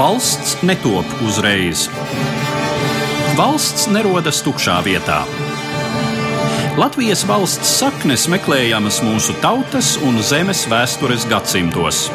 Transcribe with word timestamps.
Valsts 0.00 0.54
netop 0.62 1.04
uzreiz. 1.28 1.82
Valsts 3.36 3.82
nerodas 3.92 4.38
tukšā 4.40 4.78
vietā. 4.86 5.18
Latvijas 6.80 7.26
valsts 7.28 7.74
saknes 7.82 8.24
meklējamas 8.32 9.02
mūsu 9.04 9.36
tautas 9.42 9.90
un 10.00 10.16
zemes 10.24 10.64
vēstures 10.72 11.28
gadsimtos. 11.28 12.06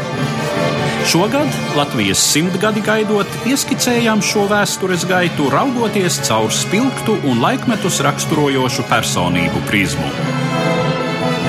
Šogad 1.14 1.62
Latvijas 1.78 2.26
simtgadi 2.26 2.82
gaidot, 2.90 3.30
ieskicējām 3.54 4.26
šo 4.32 4.48
vēstures 4.50 5.06
gaitu, 5.06 5.52
raugoties 5.54 6.18
caur 6.26 6.50
spilgtu 6.50 7.20
un 7.30 7.46
laikmetus 7.46 8.02
raksturojošu 8.10 8.90
personību 8.90 9.62
prizmu. 9.70 10.10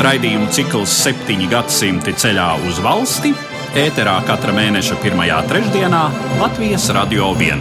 Raidījumu 0.05 0.53
cikls 0.53 1.01
septiņi 1.01 1.53
gadsimti 1.57 2.13
ceļā 2.13 2.53
uz 2.69 2.85
valsti 2.85 3.33
ēterā 3.77 4.15
katra 4.25 4.55
mēneša 4.57 4.97
pirmajā 5.03 5.37
trešdienā 5.51 5.99
Latvijas 6.41 6.87
Radio 6.97 7.27
1. 7.37 7.61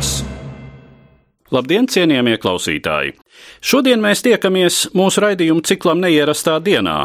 Labdien, 1.52 1.90
cienījamie 1.92 2.38
klausītāji! 2.40 3.18
Šodien 3.60 4.00
mēs 4.00 4.24
tiekamies 4.24 4.78
mūsu 4.96 5.26
raidījuma 5.26 5.66
ciklam 5.68 6.00
neierastā 6.06 6.56
dienā, 6.64 7.02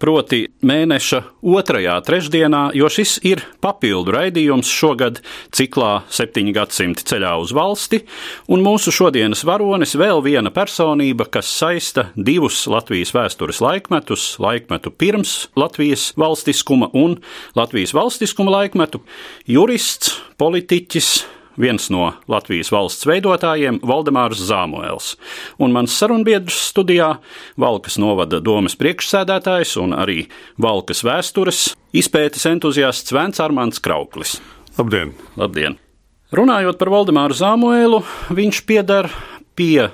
proti 0.00 0.46
mēneša 0.66 1.20
otrajā 1.44 1.96
trešdienā, 2.06 2.62
jo 2.76 2.88
šis 2.92 3.18
ir 3.28 3.42
papildu 3.62 4.14
raidījums 4.16 4.70
šogad 4.72 5.20
ciklā 5.54 6.02
septiņi 6.12 6.54
gadsimti 6.56 7.06
ceļā 7.10 7.34
uz 7.42 7.52
valsti, 7.56 8.02
un 8.50 8.64
mūsu 8.64 8.94
šodienas 8.94 9.44
varonis 9.48 9.96
vēl 10.00 10.22
viena 10.24 10.52
personība, 10.54 11.28
kas 11.28 11.50
saista 11.52 12.08
divus 12.16 12.62
Latvijas 12.70 13.12
vēstures 13.16 13.60
laikmetus, 13.64 14.32
laikmetu 14.42 14.92
pirms 14.92 15.50
Latvijas 15.60 16.10
valstiskuma 16.20 16.90
un 16.96 17.20
Latvijas 17.58 17.94
valstiskuma 17.96 18.56
laikmetu- 18.56 19.02
jurists, 19.56 20.16
politiķis, 20.40 21.39
viens 21.58 21.88
no 21.90 22.12
Latvijas 22.30 22.70
valsts 22.72 23.06
veidotājiem, 23.08 23.80
Valdemārs 23.86 24.42
Zāmoēls, 24.46 25.14
un 25.58 25.74
mans 25.74 25.94
sarunbiedrs 25.96 26.58
studijā, 26.70 27.16
Valkas 27.60 27.98
novada 28.00 28.40
domas 28.44 28.76
priekšsēdētājs 28.80 29.76
un 29.82 29.94
arī 29.96 30.24
Valkas 30.60 31.04
vēstures 31.06 31.70
izpētes 31.96 32.46
entuziasts 32.50 33.14
Vents 33.14 33.42
Armāns 33.42 33.82
Krauklis. 33.82 34.38
Labdien! 34.78 35.14
Labdien! 35.40 35.78
Runājot 36.30 36.78
par 36.78 36.92
Valdemāru 36.92 37.34
Zāmoēlu, 37.34 38.04
viņš 38.30 38.62
piedar 38.68 39.08
pie 39.58 39.88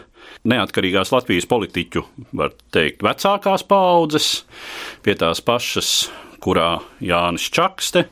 neatkarīgās 0.46 1.12
Latvijas 1.14 1.48
politiķu, 1.48 2.02
var 2.36 2.52
teikt, 2.74 3.00
vecākās 3.06 3.64
paudzes, 3.66 4.28
pie 5.02 5.16
tās 5.18 5.40
pašas, 5.44 6.10
kurā 6.44 6.76
Jānis 7.02 7.48
Čakste, 7.50 8.06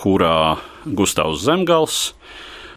kurā 0.00 0.58
Gustavs 0.84 1.44
Zemgals, 1.46 2.12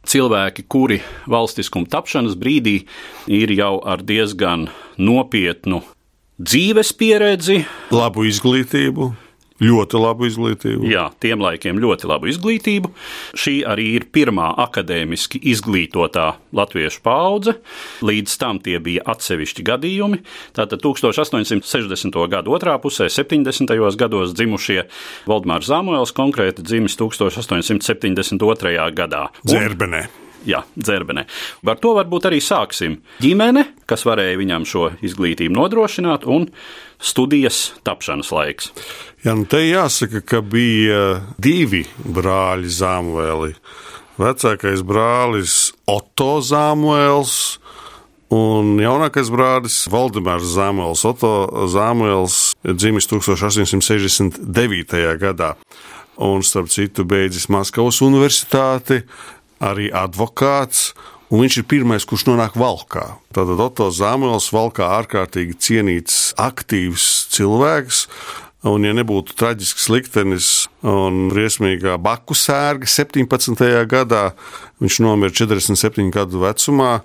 cilvēki, 0.09 0.65
kuri 0.69 1.01
valstiskuma 1.31 1.89
tapšanas 1.91 2.37
brīdī 2.39 2.81
ir 3.27 3.53
jau 3.57 3.79
ar 3.83 4.03
diezgan 4.05 4.69
nopietnu 4.97 5.81
dzīves 6.39 6.91
pieredzi, 6.99 7.63
labu 7.95 8.25
izglītību. 8.27 9.13
Ļoti 9.63 9.99
labu 10.01 10.25
izglītību. 10.27 10.83
Jā, 10.91 11.05
tiem 11.23 11.39
laikiem 11.39 11.77
ļoti 11.79 12.09
labu 12.11 12.27
izglītību. 12.27 12.89
Šī 13.39 13.53
arī 13.63 13.85
ir 13.95 14.07
pirmā 14.11 14.49
akadēmiski 14.65 15.39
izglītotā 15.53 16.25
latviešu 16.55 16.99
paudze. 17.05 17.55
Līdz 18.03 18.35
tam 18.41 18.59
tie 18.59 18.81
bija 18.83 19.05
atsevišķi 19.15 19.63
gadījumi. 19.71 20.19
Tātad 20.59 20.83
1860. 20.83 22.19
gada 22.35 22.51
otrā 22.51 22.75
pusē, 22.83 23.07
70. 23.07 23.71
gados 23.95 24.35
dzimušie 24.35 24.81
Valdemārs 25.29 25.71
Zamuēls 25.71 26.11
konkrēti 26.15 26.65
dzimis 26.65 26.99
1872. 26.99 28.91
gadā. 28.99 29.25
Dzērbenē. 29.47 30.24
Jā, 30.45 30.61
dzērbenē. 30.77 31.25
Ar 31.65 31.79
to 31.81 31.95
varbūt 31.97 32.27
arī 32.29 32.39
sāksim. 32.43 32.99
Ģimene, 33.23 33.65
kas 33.89 34.05
varēja 34.05 34.37
viņam 34.37 34.67
šo 34.69 34.89
izglītību 35.05 35.57
nodrošināt, 35.57 36.27
un 36.29 36.47
studijas 37.01 37.73
tapšanas 37.87 38.29
laiks. 38.35 38.69
Jā, 39.25 39.33
nu 39.33 39.47
te 39.49 39.63
jāsaka, 39.65 40.21
ka 40.21 40.43
bija 40.45 41.19
divi 41.41 41.85
brāļi 42.05 42.69
Zamuēli. 42.77 43.55
Vecākais 44.21 44.85
brālis 44.85 45.73
Otto 45.91 46.37
Zamuēls 46.45 47.57
un 48.35 48.77
jaunākais 48.79 49.31
brālis 49.33 49.81
Valdemārs 49.91 50.45
Zamuēls. 50.53 51.03
Otto 51.09 51.33
Zamuēls 51.73 52.53
dzimis 52.63 53.09
1869. 53.11 55.03
gadā. 55.19 55.55
Un, 56.15 56.45
starp 56.47 56.69
citu, 56.71 57.03
beidzis 57.03 57.49
Maskavas 57.51 57.99
universitāti, 58.05 59.01
arī 59.65 59.89
advokāts. 59.93 60.93
Un 61.33 61.41
viņš 61.41 61.57
ir 61.57 61.65
pirmais, 61.65 62.05
kurš 62.05 62.27
nonāk 62.29 62.53
valkā. 62.59 63.15
Tātad 63.33 63.61
Otto 63.63 63.89
Zāmēls 63.89 64.51
valkā 64.53 64.85
ārkārtīgi 64.99 65.57
cienīts, 65.57 66.19
aktīvs 66.37 67.05
cilvēks. 67.33 68.05
Un, 68.65 68.85
ja 68.85 68.95
nebūtu 68.97 69.35
traģisks 69.37 69.89
liktenis 69.93 70.49
un 70.85 71.27
briesmīgā 71.29 71.99
baku 72.01 72.37
sērga 72.37 72.89
17. 72.89 73.61
gadā, 73.89 74.23
viņš 74.81 74.97
nomira 75.05 75.33
47 75.33 76.09
gadu 76.13 76.41
vecumā. 76.41 76.95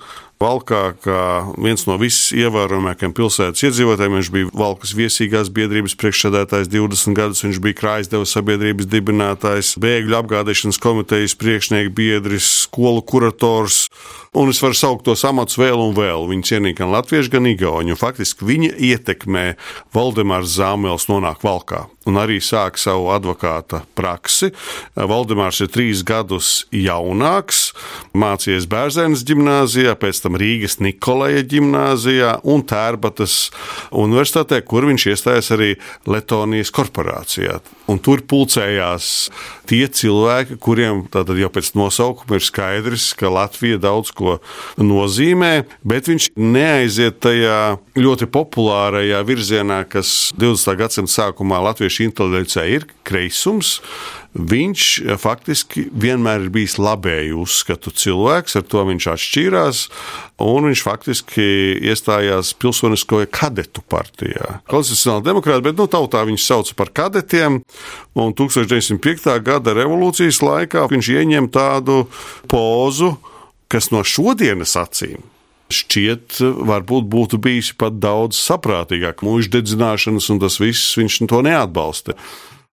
Valkā, 0.41 0.95
kā 1.05 1.23
viens 1.61 1.83
no 1.85 1.99
visievērojamākajiem 2.01 3.13
pilsētas 3.13 3.61
iedzīvotājiem, 3.67 4.15
viņš 4.17 4.31
bija 4.33 4.53
Valkas 4.57 4.95
viesīgās 4.97 5.51
biedrības 5.53 5.93
priekšsēdētājs 6.01 6.71
20 6.73 7.19
gadus, 7.19 7.43
viņš 7.45 7.59
bija 7.61 7.77
Krājsdeva 7.77 8.25
sabiedrības 8.25 8.89
dibinātājs, 8.89 9.75
bēgļu 9.85 10.17
apgādāšanas 10.23 10.81
komitejas 10.81 11.37
priekšnieks, 11.37 11.93
biedrs, 11.93 12.49
skolu 12.63 13.05
kurators. 13.05 13.83
Un 14.33 14.49
es 14.49 14.63
varu 14.65 14.79
saukt 14.79 15.05
tos 15.11 15.27
amatus 15.29 15.61
vēl 15.61 15.77
un 15.77 15.93
vēl. 15.93 16.29
Viņi 16.33 16.53
cienīja 16.55 16.81
gan 16.81 16.95
latviešu, 16.95 17.35
gan 17.37 17.51
igauņu. 17.51 18.01
Faktiski 18.01 18.49
viņa 18.49 18.77
ietekmē 18.79 19.47
Valdemārs 19.93 20.57
Zāmēls 20.57 21.11
nonāk 21.11 21.45
Valkā 21.45 21.89
un 22.09 22.19
arī 22.21 22.39
sāk 22.43 22.79
savu 22.81 23.11
advokāta 23.15 23.83
praksi. 23.99 24.51
Valdemārs 24.97 25.61
ir 25.65 25.71
trīs 25.73 26.05
gadus 26.07 26.65
jaunāks, 26.75 27.71
mācījies 28.17 28.69
Bērzēnas 28.71 29.25
gimnājā, 29.29 29.95
pēc 30.01 30.23
tam 30.25 30.30
Rīgas 30.39 30.79
Nikolaja 30.83 31.43
gimnājā 31.49 32.37
un 32.47 32.63
Tērbatas 32.67 33.51
universitātē, 33.91 34.61
kur 34.67 34.87
viņš 34.89 35.07
iestājās 35.13 35.51
arī 35.57 35.71
Letonijas 36.11 36.73
korporācijā. 36.75 37.61
Un 37.91 37.99
tur 37.99 38.23
pulcējās 38.23 39.31
tie 39.71 39.83
cilvēki, 39.87 40.59
kuriem 40.63 41.03
jau 41.11 41.51
pēc 41.51 41.73
nosaukuma 41.79 42.39
ir 42.39 42.45
skaidrs, 42.47 43.11
ka 43.19 43.33
Latvija 43.33 43.81
daudz 43.83 44.13
ko 44.15 44.39
nozīmē, 44.79 45.65
bet 45.83 46.11
viņš 46.11 46.31
neaiziet 46.39 47.19
tajā 47.25 47.81
ļoti 47.99 48.31
populārajā 48.31 49.25
virzienā, 49.27 49.83
kas 49.91 50.31
20. 50.39 50.79
gadsimta 50.79 51.17
sākumā 51.17 51.59
latviešu 51.71 52.07
inteligencē 52.07 52.67
ir 52.71 52.87
kreisums. 53.07 53.79
Viņš 54.31 54.85
faktiski 55.19 55.89
vienmēr 55.91 56.45
ir 56.45 56.53
bijis 56.55 56.77
labēju 56.79 57.41
uzskatu 57.43 57.91
cilvēks, 57.91 58.55
ar 58.61 58.67
to 58.71 58.85
viņš 58.87 59.09
atšķīrās, 59.11 59.81
un 60.47 60.69
viņš 60.69 60.83
faktiski 60.87 61.47
iestājās 61.91 62.53
pilsoniskoja 62.63 63.27
kadetu 63.27 63.83
partijā. 63.91 64.61
Konstitucionāla 64.71 65.25
demokrāta, 65.27 65.65
bet 65.67 65.81
nu, 65.81 65.89
tautā 65.91 66.23
viņus 66.29 66.47
sauca 66.47 66.79
par 66.79 66.93
kadetiem, 66.95 67.59
un 68.15 68.37
1905. 68.39 69.27
gada 69.43 69.75
revolūcijas 69.81 70.39
laikā 70.47 70.87
viņš 70.95 71.11
ieņem 71.17 71.51
tādu 71.51 72.05
pozu, 72.47 73.17
kas 73.67 73.91
no 73.91 74.07
šodienas 74.07 74.79
acīm 74.79 75.27
šķiet, 75.71 76.41
varbūt 76.67 77.07
būtu 77.11 77.39
bijis 77.43 77.71
pat 77.79 77.99
daudz 78.03 78.39
saprātīgāk. 78.43 79.23
Mūža 79.27 79.53
dedzināšanas 79.59 80.27
un 80.35 80.41
tas 80.43 80.59
viss 80.63 80.97
viņš 80.99 81.21
to 81.31 81.43
neatbalsta. 81.47 82.17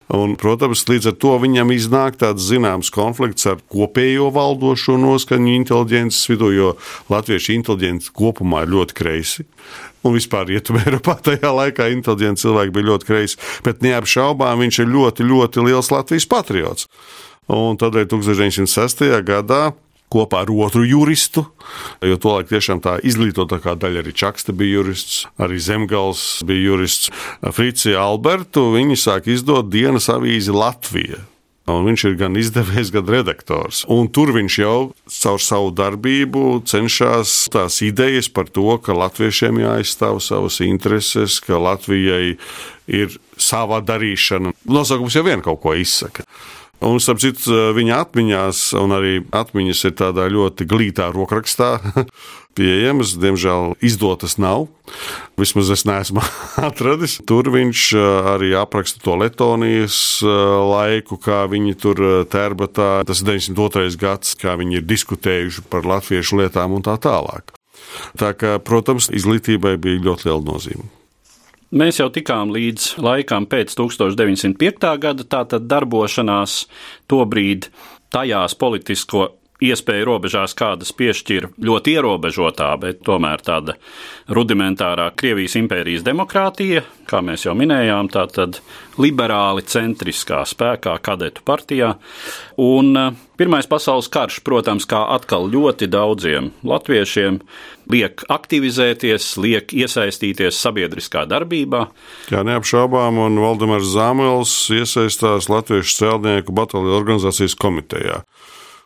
Un, 0.07 0.37
protams, 0.39 0.85
līdz 0.87 1.09
ar 1.11 1.15
to 1.19 1.33
viņam 1.43 1.73
iznāk 1.75 2.15
tāds 2.21 2.45
zināms 2.47 2.87
konflikts 2.95 3.47
ar 3.49 3.59
kopējo 3.73 4.29
valdošo 4.31 4.95
noskaņu 5.01 5.55
inteliģences 5.57 6.29
vidū, 6.31 6.51
jo 6.55 6.69
latviešu 7.11 7.57
inteliģence 7.57 8.13
kopumā 8.15 8.63
ir 8.63 8.71
ļoti 8.71 8.95
kreisi. 8.95 9.43
Un 10.07 10.15
vispār 10.15 10.47
Rietumē 10.47 10.83
Eiropā 10.87 11.17
tajā 11.27 11.51
laikā 11.51 11.89
inteliģenti 11.91 12.45
cilvēki 12.45 12.75
bija 12.77 12.89
ļoti 12.93 13.09
kreisi, 13.09 13.41
bet 13.67 13.83
neapšaubām 13.83 14.63
viņš 14.63 14.79
ir 14.85 14.93
ļoti, 14.95 15.27
ļoti 15.27 15.67
liels 15.67 15.91
Latvijas 15.91 16.29
patriots. 16.31 16.87
Un 17.51 17.75
tādēļ 17.79 18.07
1906. 18.11 19.03
gadā 19.27 19.73
kopā 20.13 20.43
ar 20.45 20.51
otru 20.51 20.85
juristu. 20.87 21.45
Jo 22.05 22.17
tolaik 22.21 22.51
tiešām 22.51 22.81
tā 22.83 22.97
izglītotākā 23.03 23.75
daļa 23.79 24.03
arī 24.03 24.13
Čakste 24.15 24.55
bija 24.55 24.79
jurists, 24.79 25.25
arī 25.41 25.59
Zemgals 25.59 26.43
bija 26.47 26.71
jurists. 26.71 27.11
Fricija 27.53 28.05
Albertu 28.07 28.69
viņi 28.75 28.99
sāk 28.99 29.31
izdot 29.31 29.71
dienas 29.73 30.09
avīzi 30.13 30.55
Latvija. 30.55 31.23
Un 31.67 31.83
viņš 31.83 32.03
ir 32.07 32.13
gan 32.15 32.37
izdevējs, 32.39 32.93
gan 32.95 33.09
redaktors. 33.11 33.81
Un 33.91 34.07
tur 34.07 34.31
viņš 34.31 34.55
jau 34.61 34.77
caur 35.11 35.41
savu 35.43 35.73
darbību 35.75 36.61
cenšas 36.63 37.33
tās 37.51 37.81
idejas 37.83 38.31
par 38.31 38.47
to, 38.47 38.69
ka 38.79 38.95
latviešiem 38.95 39.59
jāizstāv 39.65 40.21
savas 40.23 40.61
intereses, 40.63 41.41
ka 41.43 41.59
Latvijai 41.59 42.37
ir 42.87 43.17
sava 43.35 43.81
darīšana. 43.83 44.55
Nosaukums 44.71 45.19
jau 45.19 45.25
vien 45.27 45.43
kaut 45.43 45.59
ko 45.65 45.75
izsaka. 45.75 46.23
Un, 46.77 46.99
starp 47.01 47.17
citu, 47.23 47.55
viņa 47.73 48.01
atmiņās, 48.03 48.59
un 48.77 48.93
arī 48.93 49.13
atmiņas 49.33 49.79
ir 49.89 49.95
tādā 49.97 50.27
ļoti 50.29 50.67
glītā 50.69 51.07
rokrakstā, 51.09 51.71
pieejamas, 52.57 53.15
diemžēl 53.17 53.73
izdotas 53.85 54.37
nav. 54.41 54.67
Vismaz 55.41 55.71
es 55.73 55.85
neesmu 55.89 56.21
atradis. 56.69 57.17
Tur 57.29 57.49
viņš 57.53 57.87
arī 58.35 58.53
apraksta 58.57 59.01
to 59.01 59.17
Latvijas 59.17 59.97
laiku, 60.21 61.17
kā 61.21 61.43
viņi 61.49 61.77
tur 61.81 62.03
tērbatā. 62.29 62.91
Tas 63.09 63.23
ir 63.23 63.31
92. 63.33 63.97
gads, 64.01 64.37
kā 64.37 64.53
viņi 64.59 64.81
ir 64.81 64.89
diskutējuši 64.89 65.65
par 65.71 65.89
latviešu 65.89 66.43
lietām 66.43 66.77
un 66.77 66.85
tā 66.85 66.97
tālāk. 67.01 67.57
Tā 68.21 68.33
kā, 68.37 68.57
protams, 68.61 69.09
izglītībai 69.13 69.77
bija 69.81 70.03
ļoti 70.09 70.29
liela 70.29 70.43
nozīme. 70.45 70.89
Mēs 71.67 71.97
jau 71.99 72.07
tikām 72.07 72.53
līdz 72.55 72.93
laikam 73.03 73.43
pēc 73.51 73.73
1905. 73.75 74.85
gada, 75.03 75.23
tātad 75.27 75.65
darbošanās 75.67 76.61
tobrīd 77.11 77.67
tajās 78.13 78.55
politisko 78.55 79.25
iespēju 79.63 80.07
robežās, 80.11 80.55
kādas 80.57 80.93
piešķir 80.97 81.49
ļoti 81.63 81.95
ierobežotā, 81.97 82.69
bet 82.81 83.01
tomēr 83.07 83.43
tāda 83.45 83.77
rudimentārā 84.29 85.09
Krievijas 85.17 85.57
impērijas 85.59 86.05
demokrātija, 86.05 86.83
kā 87.09 87.23
mēs 87.25 87.47
jau 87.47 87.55
minējām, 87.57 88.11
tā 88.13 88.27
tad 88.31 88.61
liberāli 89.01 89.65
centriskā 89.65 90.43
spēkā 90.47 90.97
kadetu 91.05 91.45
partijā. 91.47 91.95
Un 92.61 92.93
eh, 92.97 93.23
Pirmais 93.37 93.67
pasaules 93.69 94.07
karš, 94.09 94.39
protams, 94.41 94.87
kā 94.89 95.03
atkal 95.13 95.43
ļoti 95.53 95.85
daudziem 95.93 96.47
latviešiem, 96.65 97.37
liek 97.93 98.23
aktivizēties, 98.33 99.27
liek 99.37 99.75
iesaistīties 99.77 100.57
sabiedriskā 100.57 101.27
darbībā. 101.29 101.83
Jā, 102.33 102.41
neapšaubām, 102.47 103.21
un 103.27 103.37
Valdemārs 103.43 103.91
Zāmels 103.93 104.55
iesaistās 104.73 105.51
Latviešu 105.53 105.99
celtnieku 105.99 106.57
bataliju 106.57 106.97
organizācijas 106.97 107.53
komitejā. 107.61 108.23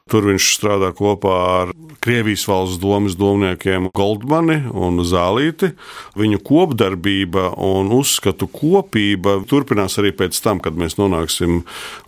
Tur 0.09 0.25
viņš 0.31 0.47
strādā 0.57 0.89
kopā 0.97 1.35
ar 1.61 1.73
Krievijas 2.01 2.47
valsts 2.49 2.79
domas 2.81 3.13
domniekiem 3.19 3.91
Goldmani 3.93 4.57
un 4.73 5.03
Zālīti. 5.05 5.69
Viņu 6.17 6.39
kopdarbība 6.47 7.51
un 7.61 7.91
uzskatu 7.93 8.49
kopība 8.49 9.37
turpinās 9.47 9.99
arī 10.01 10.13
pēc 10.17 10.39
tam, 10.41 10.59
kad 10.63 10.79
mēs 10.79 10.97
nonāksim 10.97 11.61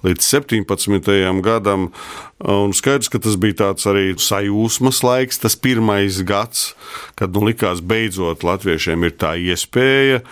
līdz 0.03 0.31
17. 0.33 1.13
gadam. 1.45 1.91
Un 2.43 2.73
skaidrs, 2.75 3.11
ka 3.13 3.21
tas 3.23 3.37
bija 3.39 3.59
tāds 3.61 3.85
arī 3.87 4.17
sajūsmas 4.19 5.03
laiks, 5.05 5.39
tas 5.45 5.55
pirmais 5.55 6.17
gads, 6.27 6.73
kad 7.15 7.31
nu 7.37 7.45
likās 7.47 7.79
beidzot 7.85 8.43
latviešiem 8.43 9.05
ir 9.07 9.15
tā 9.21 9.37
iespēja 9.39 10.23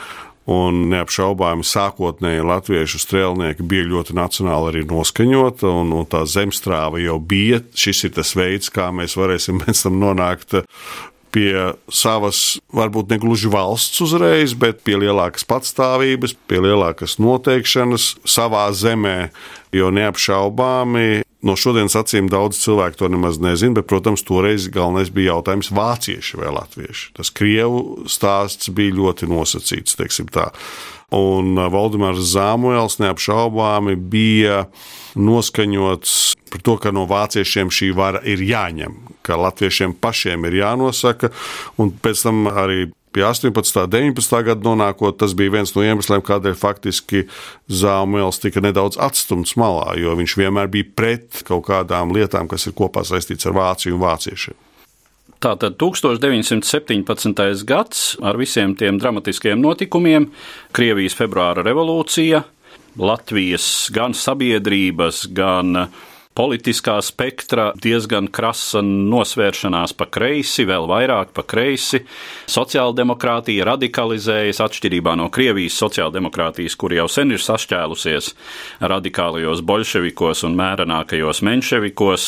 Un 0.52 0.88
neapšaubāmi 0.92 1.64
sākotnēji 1.68 2.44
latviešu 2.48 3.00
strēlnieki 3.04 3.66
bija 3.68 3.88
ļoti 3.88 4.16
nacionāli 4.18 4.72
arī 4.72 4.82
noskaņoti, 4.90 5.68
un, 5.70 5.94
un 5.96 6.10
tā 6.10 6.26
zemstrāva 6.28 7.00
jau 7.02 7.20
bija. 7.22 7.62
Šis 7.78 8.08
ir 8.10 8.16
tas 8.18 8.34
veids, 8.36 8.72
kā 8.74 8.90
mēs 8.96 9.16
varēsim 9.20 9.60
pēc 9.64 9.86
tam 9.86 10.02
nonākt 10.02 10.58
pie 11.32 11.54
savas, 11.88 12.60
varbūt 12.76 13.14
ne 13.14 13.18
gluži 13.22 13.52
valsts 13.52 14.04
uzreiz, 14.04 14.52
bet 14.60 14.82
pie 14.84 14.98
lielākas 15.00 15.48
patstāvības, 15.48 16.36
pie 16.52 16.60
lielākas 16.66 17.16
noteikšanas 17.24 18.14
savā 18.28 18.68
zemē. 18.76 19.32
Jo 19.72 19.88
neapšaubāmi 19.96 21.22
No 21.42 21.56
šodienas 21.58 21.96
acīm 21.98 22.28
daudz 22.30 22.60
cilvēku 22.62 23.00
to 23.00 23.08
nemaz 23.10 23.40
nezina, 23.42 23.80
bet, 23.80 23.88
protams, 23.90 24.22
toreiz 24.28 24.68
galvenais 24.70 25.10
bija 25.14 25.36
jautājums 25.36 25.72
vācieši 25.74 26.38
vai 26.38 26.52
latvieši. 26.54 27.08
Tas 27.18 27.34
krievu 27.34 28.06
stāsts 28.12 28.70
bija 28.70 28.94
ļoti 29.00 29.30
nosacīts, 29.32 29.98
teiksim 29.98 30.30
tā. 30.30 30.52
Un 31.12 31.58
uh, 31.58 31.66
Valdemārs 31.74 32.22
Zāmuēls 32.36 33.00
neapšaubāmi 33.02 33.98
bija 34.14 34.68
noskaņots 35.18 36.14
par 36.52 36.64
to, 36.68 36.78
ka 36.84 36.94
no 36.94 37.08
vāciešiem 37.10 37.72
šī 37.74 37.90
vara 37.98 38.22
ir 38.28 38.44
jāņem, 38.46 38.96
ka 39.26 39.40
latviešiem 39.40 39.98
pašiem 40.00 40.46
ir 40.48 40.62
jānosaka, 40.62 41.32
un 41.82 41.92
pēc 41.96 42.28
tam 42.28 42.46
arī 42.52 42.86
pie 43.12 43.26
18. 43.28 43.84
un 43.84 43.92
19. 43.92 44.42
gada 44.48 44.66
nonākot, 44.66 45.18
tas 45.20 45.36
bija 45.38 45.58
viens 45.58 45.74
no 45.76 45.84
iemesliem, 45.86 46.24
kādēļ 46.26 46.58
faktiski 46.60 47.26
Zāmuēls 47.68 48.42
tika 48.44 48.64
nedaudz 48.64 49.00
atstumts 49.02 49.58
malā, 49.60 49.96
jo 50.00 50.16
viņš 50.20 50.38
vienmēr 50.40 50.72
bija 50.72 50.90
pret 50.96 51.44
kaut 51.48 51.66
kādām 51.70 52.14
lietām, 52.16 52.50
kas 52.52 52.68
ir 52.68 52.78
kopā 52.78 53.04
saistīts 53.08 53.48
ar 53.50 53.58
Vāciju 53.58 53.98
un 53.98 54.06
vāciešiem. 54.06 54.60
Tātad 55.42 55.80
1917. 55.82 57.66
gads 57.66 58.02
ar 58.22 58.38
visiem 58.38 58.76
tiem 58.78 59.00
dramatiskiem 59.02 59.58
notikumiem, 59.58 60.30
Krievijas 60.72 61.18
februāra 61.18 61.66
revolūcija, 61.66 62.44
Latvijas 63.02 63.66
gan 63.96 64.14
sabiedrības, 64.14 65.26
gan 65.34 65.88
politiskā 66.38 66.96
spektra 67.04 67.72
diezgan 67.82 68.30
krasa 68.32 68.82
nosvēršanās 68.86 69.94
pa 70.00 70.08
kreisi, 70.08 70.66
vēl 70.68 70.88
vairāk 70.90 71.34
pa 71.36 71.44
kreisi. 71.44 72.02
Sociāldemokrātija 72.52 73.66
radikalizējas 73.68 74.62
atšķirībā 74.64 75.16
no 75.20 75.28
Krievijas 75.34 75.78
sociāldemokrātijas, 75.82 76.78
kur 76.80 76.96
jau 76.96 77.08
sen 77.12 77.36
ir 77.36 77.44
sašķēlusies 77.44 78.32
radikālajos 78.94 79.64
bolševikos 79.68 80.46
un 80.48 80.58
mērenākajos 80.60 81.44
menševikos. 81.48 82.28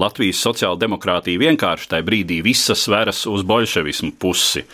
Latvijas 0.00 0.42
sociāldemokrātija 0.46 1.42
vienkārši 1.42 1.90
tajā 1.94 2.06
brīdī 2.06 2.40
visas 2.46 2.86
veras 2.90 3.26
uz 3.30 3.46
bolševismu 3.46 4.14
pusi, 4.20 4.64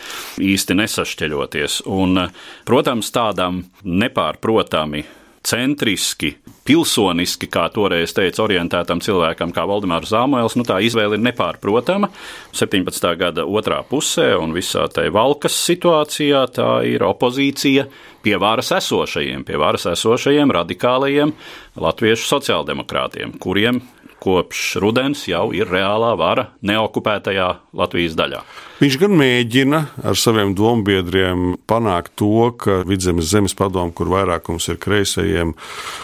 īsti 0.42 0.80
nesašķeļoties. 0.82 1.84
Un, 1.96 2.26
protams, 2.68 3.12
tādam 3.14 3.64
nepārprotami 3.86 5.06
centriski, 5.46 6.32
pilsoniski, 6.66 7.46
kā 7.50 7.68
toreiz 7.74 8.14
teica, 8.16 8.42
orientētam 8.44 9.00
cilvēkam, 9.04 9.52
kā 9.54 9.66
Valdemārs 9.68 10.10
Zāmoēls, 10.10 10.56
nu 10.58 10.66
tā 10.66 10.80
izvēle 10.82 11.18
ir 11.18 11.24
nepārprotama. 11.28 12.10
17. 12.56 13.08
gada 13.20 13.46
otrā 13.46 13.82
pusē 13.86 14.32
un 14.40 14.54
visā 14.56 14.88
tajā 14.90 15.14
valkas 15.14 15.58
situācijā 15.68 16.42
tā 16.56 16.70
ir 16.90 17.06
opozīcija 17.06 17.86
pie 18.26 18.34
varas 18.42 18.72
esošajiem, 18.80 19.46
pie 19.46 19.60
varas 19.62 19.86
esošajiem 19.92 20.54
radikālajiem 20.58 21.34
latviešu 21.78 22.26
sociāldemokrātiem, 22.32 23.36
kuriem 23.38 23.84
kopš 24.26 24.76
rudens 24.82 25.22
jau 25.30 25.48
ir 25.54 25.70
reālā 25.70 26.16
vara 26.18 26.50
neokupētajā 26.66 27.50
Latvijas 27.78 28.16
daļā. 28.18 28.42
Viņš 28.76 28.96
gan 29.00 29.14
mēģina 29.16 29.78
ar 30.04 30.18
saviem 30.20 30.52
dombiedriem 30.58 31.54
panākt 31.70 32.12
to, 32.20 32.50
ka 32.60 32.82
Vidzemes 32.88 33.30
zemes 33.30 33.54
padomu, 33.56 33.94
kur 33.96 34.10
vairākums 34.12 34.66
ir 34.68 34.80
kreisajiem, 34.82 35.54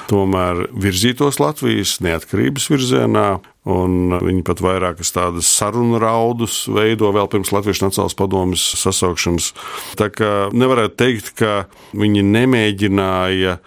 tomēr 0.08 0.69
virzītos 0.72 1.40
Latvijas 1.42 1.98
neatkarības 2.04 2.70
virzienā. 2.72 3.26
Un 3.62 4.17
viņi 4.19 4.41
pat 4.43 4.58
vairākas 4.58 5.12
tādas 5.14 5.46
sarunu 5.46 6.00
raudus 6.02 6.64
veido 6.67 7.12
vēl 7.14 7.29
pirms 7.31 7.52
Latvijas 7.55 7.84
Nacionālās 7.84 8.17
padomjas 8.19 8.64
sasaukšanas. 8.81 9.52
Tā 10.00 10.08
kā 10.10 10.32
nevarētu 10.50 10.98
teikt, 10.98 11.31
ka 11.38 11.52
viņi 11.94 12.24
nemēģināja 12.26 13.60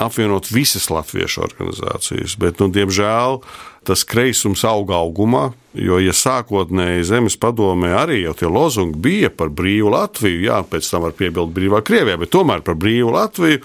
apvienot 0.00 0.52
visas 0.52 0.86
latviešu 0.92 1.42
organizācijas, 1.44 2.36
bet, 2.40 2.60
nu, 2.62 2.70
diemžēl, 2.72 3.40
tas 3.86 4.04
kreisums 4.04 4.64
auga 4.68 5.00
augumā. 5.00 5.50
Jo, 5.70 6.00
ja 6.02 6.10
sākotnēji 6.10 7.04
zemes 7.06 7.36
padomē 7.38 7.92
arī 7.94 8.24
jau 8.24 8.32
tie 8.34 8.48
lozungi 8.50 8.98
bija 8.98 9.28
par 9.30 9.52
brīvu 9.54 9.92
Latviju, 9.94 10.40
jā, 10.48 10.56
pēc 10.66 10.88
tam 10.90 11.04
var 11.04 11.14
piebilst 11.14 11.54
brīvā 11.54 11.78
Krievijā, 11.86 12.18
bet 12.18 12.32
tomēr 12.34 12.64
par 12.66 12.74
brīvu 12.74 13.12
Latviju, 13.14 13.60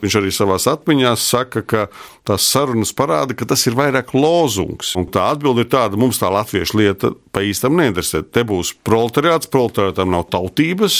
viņš 0.00 0.16
arī 0.22 0.32
savā 0.32 0.56
atmiņās 0.56 1.26
saka, 1.34 1.60
ka 1.60 1.82
tās 2.30 2.46
sarunas 2.48 2.92
parāda, 2.96 3.34
ka 3.36 3.44
tas 3.48 3.62
ir 3.68 3.76
vairāk 3.76 4.14
lozungs. 4.16 4.94
Un 4.96 5.04
tā 5.12 5.26
atbilde 5.34 5.66
ir 5.66 5.70
tāda, 5.72 5.98
mums 6.00 6.20
tā 6.20 6.30
latviešu 6.32 6.78
lieta 6.78 7.10
pa 7.34 7.42
īstam 7.44 7.76
neinteresē. 7.78 8.22
Te 8.32 8.44
būs 8.46 8.72
proletariāts, 8.86 9.50
proletariātam 9.52 10.12
nav 10.12 10.28
tautības, 10.32 10.96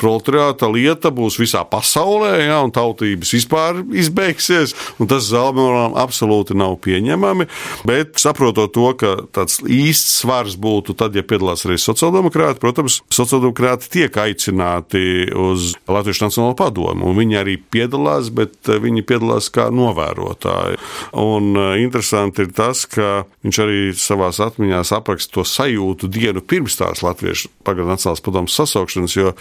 proletariāta 0.00 0.68
lieta 0.70 1.10
būs 1.14 1.40
visā 1.40 1.64
pasaulē, 1.66 2.32
jā, 2.46 2.60
un 2.62 2.74
tautības 2.74 3.34
vispār 3.38 3.82
izbeigsies, 3.96 4.76
un 5.00 5.10
tas 5.10 5.26
Zalmaram 5.30 5.96
absolūti 5.98 6.54
nav 6.58 6.78
pieņemami. 6.84 7.48
Bet 7.88 8.05
bet 8.06 8.20
saprotot 8.20 8.72
to, 8.72 8.86
ka 8.98 9.12
tāds 9.34 9.58
īsts 9.62 10.20
svars 10.22 10.56
būtu 10.60 10.94
tad, 10.98 11.16
ja 11.16 11.24
piedalās 11.26 11.64
arī 11.66 11.78
sociāldemokrāti, 11.80 12.60
protams, 12.62 13.00
sociāldemokrāti 13.12 13.90
tiek 13.92 14.16
aicināti 14.16 15.26
uz 15.32 15.74
Latvijas 15.88 16.22
Nacionālo 16.24 16.56
padomu, 16.58 17.10
un 17.10 17.18
viņi 17.18 17.40
arī 17.40 17.56
piedalās, 17.58 18.30
bet 18.34 18.70
eh, 18.70 18.80
viņi 18.82 19.04
piedalās 19.06 19.50
kā 19.54 19.68
novērotāji. 19.74 20.80
Un 21.22 21.52
eh, 21.56 21.82
interesanti 21.82 22.46
ir 22.46 22.54
tas, 22.56 22.86
ka 22.90 23.26
viņš 23.46 23.62
arī 23.66 23.80
savā 23.98 24.30
atmiņā 24.30 24.82
apraksta 24.96 25.38
to 25.38 25.46
sajūtu 25.46 26.10
dienu 26.12 26.42
pirms 26.42 26.78
tās 26.78 27.02
Latvijas 27.04 27.46
pagaidu 27.66 27.90
Nacionālās 27.92 28.24
padomas 28.24 28.56
sasaukšanas, 28.58 29.16
jo 29.16 29.36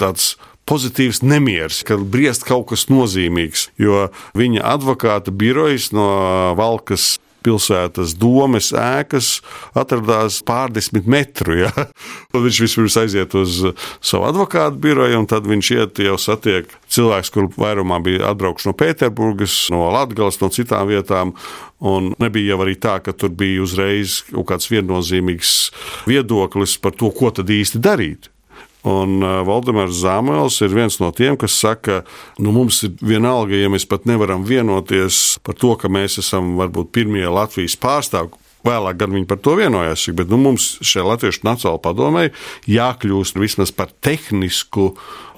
tāds 0.00 0.34
pozitīvs 0.66 1.22
nemieris, 1.22 1.84
kad 1.86 2.02
briest 2.10 2.46
kaut 2.46 2.72
kas 2.72 2.88
nozīmīgs. 2.90 3.68
Jo 3.78 4.08
viņa 4.38 4.64
advokāta 4.74 5.30
birojas 5.30 5.92
no 5.94 6.08
Valkas 6.58 7.14
pilsētas 7.46 8.16
domes 8.18 8.72
ēkas 8.76 9.40
atradās 9.78 10.40
pārdesmit 10.46 11.08
metru. 11.10 11.60
Ja? 11.62 11.72
Tad 12.32 12.42
viņš 12.44 12.60
vispirms 12.66 12.98
aiziet 13.00 13.36
uz 13.38 13.62
savu 14.04 14.26
advokātu 14.28 14.80
biroju, 14.82 15.22
un 15.22 15.28
tad 15.30 15.46
viņš 15.48 15.70
iet 15.76 16.02
jau 16.04 16.16
satiek 16.20 16.68
cilvēks, 16.92 17.32
kur 17.34 17.48
vairumā 17.56 18.00
bija 18.04 18.32
atbraukuši 18.32 18.70
no 18.70 18.76
Pēterburgas, 18.76 19.56
no 19.74 19.86
Latgales, 19.94 20.40
no 20.42 20.50
citām 20.52 20.90
vietām. 20.90 21.34
Un 21.86 22.14
nebija 22.22 22.54
jau 22.54 22.62
arī 22.64 22.76
tā, 22.80 22.98
ka 23.04 23.12
tur 23.12 23.34
bija 23.36 23.64
uzreiz 23.64 24.22
kaut 24.30 24.48
kāds 24.52 24.70
viennozīmīgs 24.72 25.56
viedoklis 26.08 26.78
par 26.80 26.96
to, 26.96 27.12
ko 27.12 27.32
tad 27.36 27.52
īsti 27.52 27.82
darīt. 27.84 28.30
Un 28.86 29.18
uh, 29.18 29.40
Valdemārs 29.46 29.98
Zāmēls 29.98 30.60
ir 30.62 30.74
viens 30.76 31.00
no 31.02 31.10
tiem, 31.10 31.34
kas 31.40 31.56
saka, 31.58 32.04
nu 32.38 32.52
mums 32.54 32.84
ir 32.86 32.94
vienalga, 33.02 33.56
ja 33.58 33.70
mēs 33.72 33.86
pat 33.88 34.06
nevaram 34.06 34.46
vienoties 34.46 35.40
par 35.42 35.58
to, 35.58 35.74
ka 35.80 35.90
mēs 35.90 36.20
esam 36.22 36.54
varbūt 36.60 36.92
pirmie 36.94 37.26
Latvijas 37.26 37.74
pārstāvji. 37.82 38.38
Vēlāk 38.66 38.96
gan 38.98 39.12
viņi 39.14 39.28
par 39.30 39.38
to 39.42 39.54
vienojās, 39.58 40.08
bet 40.16 40.30
nu, 40.32 40.38
mums 40.42 40.64
šajā 40.82 41.04
Latviešu 41.06 41.44
Nacionālajā 41.46 41.82
padomē 41.84 42.24
jākļūst 42.70 43.38
vismaz 43.38 43.70
par 43.74 43.92
tehnisku 44.02 44.88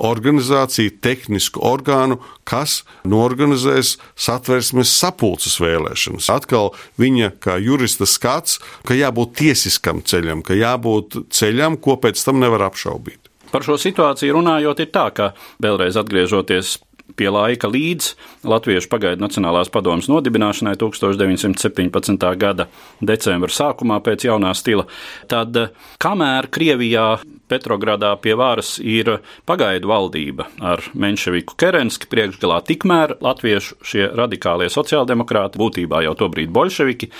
organizāciju, 0.00 0.94
tehnisku 1.04 1.60
orgānu, 1.60 2.20
kas 2.48 2.82
norganizēs 3.04 3.96
satversmes 4.16 4.94
sapulces 4.94 5.58
vēlēšanas. 5.60 6.30
Atkal 6.32 6.72
viņa 7.00 7.34
kā 7.44 7.58
jurista 7.60 8.08
skats, 8.08 8.62
ka 8.88 8.96
jābūt 8.96 9.36
tiesiskam 9.42 10.00
ceļam, 10.00 10.44
ka 10.46 10.56
jābūt 10.56 11.24
ceļam, 11.28 11.76
ko 11.76 12.00
pēc 12.00 12.24
tam 12.24 12.40
nevar 12.40 12.70
apšaubīt. 12.70 13.27
Par 13.52 13.64
šo 13.64 13.78
situāciju 13.80 14.36
runājot, 14.38 14.84
ir 14.84 14.92
tā, 14.92 15.08
ka 15.14 15.32
vēlreiz 15.62 15.96
atgriežoties 16.00 16.76
pie 17.16 17.30
laika 17.32 17.68
līdz 17.70 18.12
Latviešu 18.48 18.90
pagaidu 18.92 19.24
Nacionālās 19.24 19.70
padomas 19.72 20.08
nodibināšanai 20.10 20.76
1917. 20.78 22.28
gada 22.38 22.68
decembra 23.00 23.50
sākumā 23.52 23.98
pēc 24.04 24.28
jaunā 24.28 24.52
stila, 24.56 24.86
tad 25.30 25.56
kamēr 26.02 26.50
Krievijā 26.54 27.08
Petrogradā 27.48 28.12
pie 28.20 28.34
varas 28.36 28.76
ir 28.82 29.14
pagaidu 29.48 29.88
valdība 29.88 30.50
ar 30.60 30.84
Menševiku 30.92 31.56
Kerenski 31.58 32.10
priekšgalā, 32.12 32.60
tikmēr 32.68 33.16
latviešu 33.24 33.80
šie 33.80 34.10
radikālie 34.18 34.68
sociāldemokrāti, 34.72 35.60
būtībā 35.60 36.04
jau 36.04 36.14
tobrīd 36.26 36.52
bolševiki, 36.52 37.10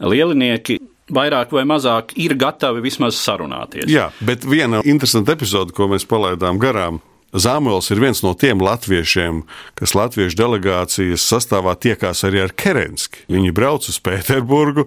lielinieki 0.00 0.80
vairāk 1.16 1.54
vai 1.54 1.64
mazāk 1.68 2.14
ir 2.20 2.36
gatavi 2.38 2.84
vismaz 2.84 3.18
sarunāties. 3.22 3.88
Jā, 3.90 4.10
bet 4.24 4.46
viena 4.46 4.82
interesanta 4.84 5.34
epizode, 5.36 5.74
ko 5.76 5.88
mēs 5.92 6.06
palaidām 6.08 6.60
garām. 6.62 7.02
Zāmols 7.34 7.88
ir 7.90 7.98
viens 7.98 8.20
no 8.22 8.30
tiem 8.38 8.60
latviešiem, 8.62 9.40
kas 9.74 9.96
latviešu 9.98 10.38
delegācijas 10.38 11.24
sastāvā 11.26 11.74
tiekās 11.74 12.22
arī 12.28 12.44
ar 12.44 12.54
Kerenski. 12.54 13.24
Viņi 13.26 13.50
brauc 13.56 13.88
uz 13.90 13.98
Pēterburgu 13.98 14.86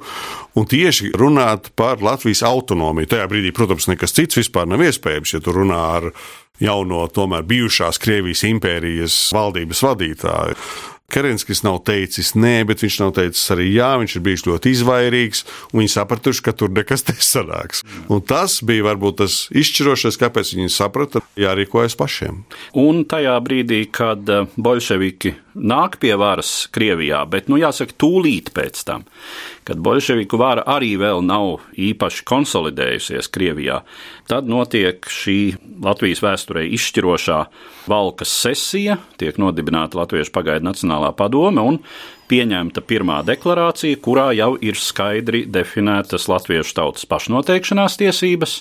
un 0.56 0.68
tieši 0.72 1.12
runāt 1.20 1.74
par 1.76 2.00
Latvijas 2.00 2.46
autonomiju. 2.48 3.12
Tajā 3.12 3.28
brīdī, 3.28 3.52
protams, 3.52 3.90
nekas 3.92 4.16
cits 4.16 4.40
vispār 4.40 4.70
nav 4.72 4.86
iespējams, 4.88 5.36
ja 5.36 5.44
tu 5.44 5.58
runā 5.60 5.82
ar 6.00 6.12
jauno, 6.64 7.04
tomēr 7.12 7.44
bijušās 7.52 8.00
Krievijas 8.00 8.46
impērijas 8.48 9.18
valdības 9.36 9.84
vadītāju. 9.84 10.56
Kerenskis 11.08 11.62
nav 11.64 11.78
teicis 11.88 12.34
nē, 12.36 12.66
bet 12.68 12.82
viņš 12.84 12.96
nav 13.00 13.14
teicis 13.16 13.46
arī 13.54 13.70
jā. 13.72 13.94
Viņš 14.02 14.16
ir 14.18 14.24
bijis 14.26 14.42
ļoti 14.44 14.74
izvairīgs, 14.76 15.46
un 15.72 15.80
viņi 15.80 15.94
sapratuši, 15.94 16.42
ka 16.44 16.52
tur 16.52 16.74
nekas 16.76 17.06
nesanāks. 17.08 17.86
Un 18.12 18.20
tas 18.28 18.58
bija 18.60 18.90
varbūt 18.90 19.22
tas 19.22 19.38
izšķirošais, 19.56 20.20
kāpēc 20.20 20.52
viņi 20.58 20.74
saprata, 20.76 21.24
jārīkojas 21.40 21.96
pašiem. 21.96 22.44
Un 22.84 23.06
tajā 23.08 23.38
brīdī, 23.40 23.86
kad 23.88 24.28
eh, 24.28 24.52
bolševiki 24.60 25.32
nāk 25.58 25.98
pie 26.02 26.14
varas 26.20 26.68
Krievijā, 26.74 27.24
bet, 27.30 27.50
nu, 27.52 27.58
jāsaka, 27.60 27.96
tūlīt 28.00 28.52
pēc 28.56 28.84
tam, 28.88 29.06
kad 29.68 29.82
bolševiku 29.84 30.40
vara 30.40 30.64
arī 30.70 30.94
vēl 31.00 31.24
nav 31.26 31.66
īpaši 31.74 32.26
konsolidējusies 32.28 33.30
Krievijā, 33.34 33.82
tad 34.30 34.50
notiek 34.50 35.04
šī 35.12 35.40
Latvijas 35.84 36.24
vēsturē 36.26 36.66
izšķirošā 36.78 37.42
valkas 37.90 38.34
sesija, 38.46 39.00
tiek 39.22 39.40
nodibināta 39.42 40.00
Latviešu 40.02 40.34
pagaidu 40.36 40.70
Nacionālā 40.70 41.14
padome 41.18 41.64
un 41.64 41.82
pieņemta 42.28 42.84
pirmā 42.84 43.22
deklarācija, 43.28 44.00
kurā 44.04 44.32
jau 44.38 44.54
ir 44.60 44.80
skaidri 44.80 45.46
definētas 45.48 46.28
latviešu 46.32 46.76
tautas 46.82 47.08
pašnoteikšanās 47.10 47.98
tiesības, 48.02 48.60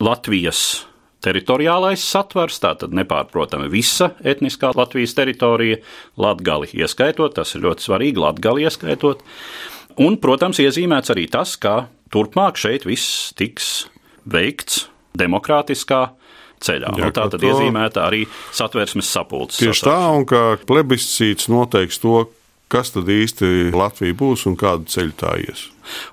Latvijas 0.00 0.62
teritoriālais 1.22 2.02
satvers, 2.02 2.58
tātad 2.62 2.94
nepārprotami 2.96 3.68
visa 3.72 4.12
etniskā 4.26 4.72
Latvijas 4.74 5.14
teritorija, 5.18 5.78
latgali 6.20 6.70
ieskaitot, 6.74 7.36
tas 7.38 7.54
ir 7.54 7.64
ļoti 7.66 7.86
svarīgi, 7.86 8.22
latgali 8.22 8.66
ieskaitot, 8.66 9.22
Un, 10.00 10.16
protams, 10.20 10.60
iezīmēts 10.62 11.12
arī 11.12 11.26
tas, 11.30 11.54
ka 11.60 11.86
turpmāk 12.12 12.60
šeit 12.60 12.86
viss 12.88 13.32
tiks 13.36 13.86
veikts 14.28 14.86
demokrātiskā 15.18 16.02
ceļā. 16.62 16.92
Jā, 17.00 17.10
tā 17.12 17.26
tad 17.26 17.40
to... 17.42 17.48
iezīmēta 17.50 18.06
arī 18.06 18.22
satversmes 18.54 19.10
sapulces. 19.12 19.60
Tieši 19.60 19.88
tā, 19.88 19.98
un 20.16 20.24
ka 20.28 20.42
plebiscīts 20.68 21.50
noteiks 21.52 22.00
to, 22.02 22.24
kas 22.72 22.94
tad 22.94 23.10
īsti 23.12 23.70
Latvija 23.76 24.16
būs 24.16 24.46
un 24.48 24.56
kādu 24.58 24.88
ceļu 24.88 25.14
tā 25.20 25.36
ies. 25.42 25.66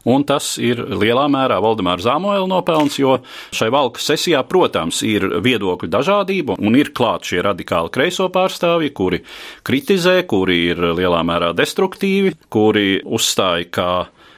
Un 0.10 0.26
tas 0.28 0.56
ir 0.62 0.82
lielā 0.82 1.28
mērā 1.32 1.60
Valdemāra 1.64 2.04
Zāmoela 2.04 2.48
nopelns, 2.50 2.98
jo 3.00 3.20
šai 3.56 3.70
valka 3.74 4.02
sesijā, 4.04 4.42
protams, 4.50 5.02
ir 5.06 5.26
viedokļu 5.46 5.92
dažādība 5.94 6.58
un 6.60 6.78
ir 6.80 6.92
klāt 6.98 7.30
šie 7.30 7.44
radikāli 7.46 7.94
kreiso 7.94 8.28
pārstāvji, 8.34 8.94
kuri 8.98 9.22
kritizē, 9.68 10.22
kuri 10.30 10.62
ir 10.74 10.84
lielā 10.98 11.22
mērā 11.28 11.54
destruktīvi, 11.58 12.36
kuri 12.52 13.00
uzstāja, 13.06 13.70
ka 13.72 13.90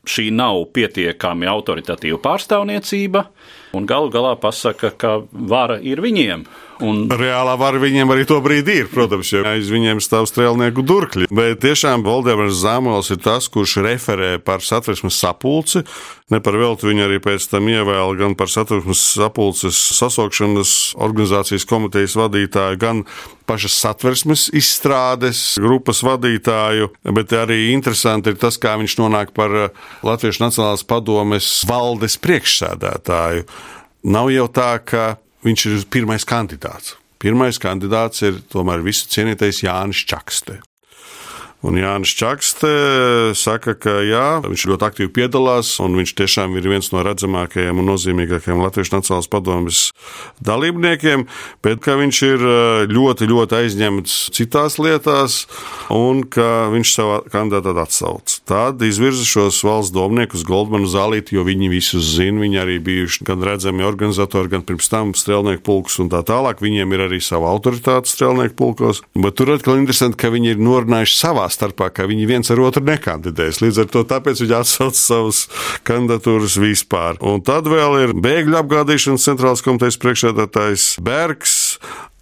šī 0.07 0.29
nav 0.33 0.65
pietiekami 0.75 1.49
autoritatīva 1.49 2.19
pārstāvniecība, 2.21 3.25
un 3.77 3.87
galu 3.89 4.11
galā 4.13 4.35
pasaka, 4.39 4.91
ka 4.91 5.21
vara 5.31 5.79
ir 5.79 6.03
viņiem. 6.03 6.45
Un... 6.81 7.03
Reālā 7.13 7.53
vara 7.61 7.77
viņiem 7.81 8.09
arī 8.09 8.25
to 8.25 8.39
brīdi 8.41 8.79
ir, 8.81 8.87
protams, 8.89 9.29
jo 9.29 9.43
aiz 9.45 9.69
viņiem 9.69 10.01
stāv 10.01 10.25
strēlnieku 10.29 10.81
durkļi. 10.85 11.27
Bet 11.29 11.61
tiešām 11.61 12.01
Valdemars 12.05 12.57
Zāmols 12.57 13.11
ir 13.13 13.21
tas, 13.21 13.45
kurš 13.53 13.77
referē 13.85 14.31
par 14.41 14.65
satversmes 14.65 15.19
sapulci. 15.21 15.83
Ne 16.33 16.39
par 16.41 16.55
velti 16.57 16.87
viņu 16.87 17.05
arī 17.05 17.19
pēc 17.21 17.45
tam 17.51 17.67
ievēl 17.69 18.15
gan 18.17 18.33
par 18.39 18.49
satversmes 18.49 19.03
sapulces 19.19 19.77
sasaukšanas 19.99 20.73
organizācijas 20.97 21.67
komitejas 21.69 22.15
vadītāju, 22.17 22.79
gan 22.81 23.03
pašas 23.49 23.75
satversmes 23.83 24.47
izstrādes 24.55 25.43
grupas 25.61 26.01
vadītāju. 26.07 26.89
Bet 27.13 27.35
arī 27.35 27.73
interesanti 27.75 28.33
ir 28.33 28.39
tas, 28.41 28.57
kā 28.61 28.77
viņš 28.81 28.97
nonāk 29.03 29.35
par 29.37 29.73
Latviešu 30.07 30.47
Nacionālās 30.47 30.87
padomes 30.87 31.51
valdes 31.69 32.17
priekšsēdētāju. 32.23 33.45
Nav 34.03 34.31
jau 34.33 34.47
tā, 34.49 34.71
ka 34.81 35.17
viņš 35.45 35.65
ir 35.69 35.85
pirmais 35.93 36.25
kandidāts. 36.25 36.95
Pirmais 37.21 37.59
kandidāts 37.61 38.23
ir 38.25 38.39
tomēr 38.49 38.81
visu 38.81 39.05
cienītais 39.13 39.61
Jānis 39.61 40.01
Čakste. 40.09 40.57
Un 41.61 41.77
Jānis 41.77 42.15
Čakste 42.17 42.69
saka, 43.37 43.75
ka 43.77 43.99
jā, 44.01 44.41
viņš 44.41 44.63
ļoti 44.65 44.85
aktīvi 44.87 45.11
piedalās, 45.13 45.75
un 45.83 45.93
viņš 45.99 46.15
tiešām 46.17 46.55
ir 46.57 46.65
viens 46.65 46.89
no 46.89 47.03
redzamākajiem 47.05 47.77
un 47.77 47.85
nozīmīgākajiem 47.91 48.63
Latvijas 48.63 48.89
Nacionālās 48.95 49.29
padomjas 49.29 49.81
dalībniekiem, 50.41 51.27
bet 51.61 51.83
ka 51.85 51.99
viņš 51.99 52.21
ir 52.25 52.45
eh, 52.49 52.85
ļoti, 52.89 53.27
ļoti 53.29 53.57
aizņemts 53.59 54.15
citās 54.33 54.79
lietās, 54.81 55.43
un 55.93 56.23
ka 56.25 56.71
viņš 56.73 56.95
savā 56.95 57.19
kandidātā 57.29 57.85
atsauc. 57.85 58.39
Tad 58.49 58.81
izvirza 58.81 59.27
šos 59.29 59.61
valsts 59.61 59.93
domniekus 59.93 60.47
Goldmanu 60.49 60.89
zālīti, 60.89 61.37
jo 61.37 61.45
viņi 61.45 61.69
visus 61.75 62.09
zina, 62.15 62.41
viņi 62.41 62.61
arī 62.63 62.79
bijuši 62.81 63.29
gan 63.29 63.45
redzami 63.45 63.85
organizatori, 63.85 64.49
gan 64.49 64.65
pirms 64.65 64.89
tam 64.89 65.13
strēlnieku 65.13 65.61
pulks 65.69 65.99
un 66.01 66.09
tā 66.09 66.23
tālāk. 66.25 66.65
Viņiem 66.65 66.97
ir 66.97 67.05
arī 67.05 67.21
sava 67.21 67.53
autoritāte 67.53 68.09
strēlnieku 68.09 68.57
pulkos, 68.57 69.05
bet 69.13 69.37
tur 69.37 69.53
atkal 69.53 69.77
interesanti, 69.77 70.17
ka 70.17 70.33
viņi 70.33 70.55
ir 70.55 70.65
norunājuši 70.65 71.21
savā 71.21 71.50
starpā, 71.53 71.89
ka 71.93 72.07
viņi 72.09 72.27
viens 72.29 72.51
ar 72.53 72.61
otru 72.63 72.83
nekandidēs. 72.87 73.61
Līdz 73.63 73.81
ar 73.83 73.89
to 73.91 74.03
viņi 74.07 74.53
atsauc 74.57 74.97
savus 74.97 75.45
kandidatūras 75.87 76.57
vispār. 76.61 77.19
Un 77.21 77.43
tad 77.45 77.69
vēl 77.71 77.97
ir 78.01 78.13
bēgļu 78.17 78.59
apgādīšanas 78.61 79.27
centrālās 79.29 79.63
komitejas 79.65 79.99
priekšsēdētājs 80.01 80.87
Bergs, 81.03 81.55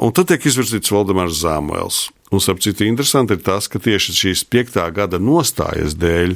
un 0.02 0.16
tad 0.16 0.32
tiek 0.32 0.50
izvirzīts 0.50 0.94
Valdemārs 0.94 1.42
Zāmuēls. 1.44 2.08
Un, 2.30 2.42
starp 2.44 2.62
citu, 2.62 2.86
interesanti 2.86 3.34
ir 3.34 3.42
tas, 3.42 3.66
ka 3.72 3.82
tieši 3.82 4.14
šīs 4.14 4.44
piektā 4.54 4.86
gada 4.94 5.18
nostājas 5.18 5.96
dēļ 5.98 6.36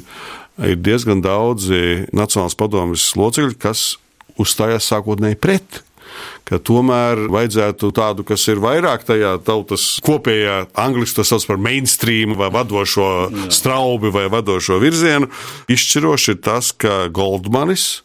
ir 0.69 0.79
diezgan 0.81 1.21
daudzi 1.21 2.07
Nacionālās 2.13 2.57
padomjas 2.57 3.11
locekļi, 3.17 3.57
kas 3.61 3.91
uzstājās 4.41 4.89
sākotnēji 4.89 5.37
pret 5.41 5.83
ka 6.47 6.59
tomēr 6.59 7.25
vajadzētu 7.33 7.91
tādu, 7.95 8.25
kas 8.27 8.45
ir 8.51 8.61
vairāk 8.63 9.05
tajā 9.07 9.37
tautas 9.45 9.87
kopējā, 10.05 10.63
angļuiski 10.83 11.21
tas 11.21 11.33
sauc 11.33 11.47
par 11.49 11.61
mainstream 11.61 12.37
vai 12.39 12.51
vadošo 12.53 13.09
straubi 13.53 14.11
vai 14.13 14.27
vadošo 14.33 14.79
virzienu. 14.83 15.31
Izšķiroši 15.71 16.35
ir 16.35 16.41
tas, 16.45 16.73
ka 16.75 17.07
Goldmanis 17.13 18.03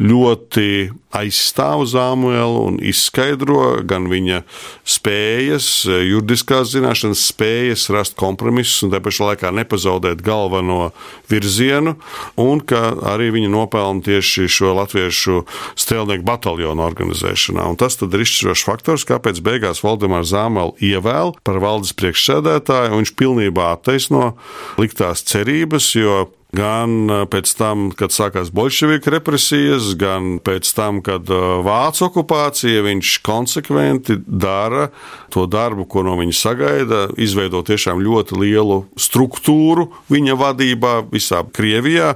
ļoti 0.00 0.90
aizstāv 1.12 1.84
Zāmuelu 1.90 2.62
un 2.70 2.78
izskaidro 2.80 3.82
gan 3.88 4.08
viņa 4.10 4.40
spējas, 4.88 5.66
juridiskās 5.86 6.72
zināšanas, 6.72 7.26
spējas 7.32 7.88
rast 7.92 8.16
kompromisus 8.18 8.86
un 8.86 8.94
te 8.94 9.02
pašā 9.04 9.32
laikā 9.32 9.52
nepazaudēt 9.54 10.24
galveno 10.24 10.90
virzienu, 11.30 11.96
un 12.40 12.62
ka 12.64 12.94
arī 13.12 13.30
viņa 13.36 13.52
nopelna 13.52 14.04
tieši 14.08 14.48
šo 14.50 14.72
latviešu 14.80 15.44
strēlnieku 15.76 16.26
bataljonu 16.26 16.86
organizēšanā. 16.86 17.68
Un 17.68 17.78
tas 17.80 18.00
tad 18.00 18.14
ir 18.16 18.24
izšķirošs 18.24 18.66
faktors, 18.68 19.08
kāpēc 19.08 19.42
beigās 19.44 19.84
Valdemārs 19.84 20.32
Zāmelu 20.32 20.76
ievēl 20.80 21.36
par 21.44 21.60
valdes 21.62 21.94
priekšsēdētāju, 22.00 22.94
un 22.94 23.04
viņš 23.04 23.16
pilnībā 23.20 23.74
attaisno 23.76 24.32
liktās 24.80 25.26
cerības, 25.28 25.92
jo 25.98 26.22
gan 26.52 27.10
eh, 27.10 27.24
pēc 27.32 27.54
tam, 27.56 27.88
kad 27.96 28.12
sākās 28.12 28.52
bolševiku 28.54 29.12
represijas, 29.14 29.92
gan 29.98 30.36
pēc 30.44 30.68
tam, 30.76 31.00
kad 31.04 31.28
eh, 31.32 31.46
vācu 31.64 32.06
okupācija, 32.08 32.84
viņš 32.84 33.14
konsekventi 33.24 34.18
dara 34.26 34.90
to 35.32 35.46
darbu, 35.50 35.86
ko 35.88 36.04
no 36.06 36.16
viņa 36.20 36.36
sagaida, 36.36 37.00
izveido 37.20 37.62
tiešām 37.66 38.02
ļoti 38.04 38.36
lielu 38.42 38.82
struktūru 39.00 39.88
viņa 40.12 40.36
vadībā 40.38 40.94
visā 41.12 41.40
Krievijā, 41.52 42.12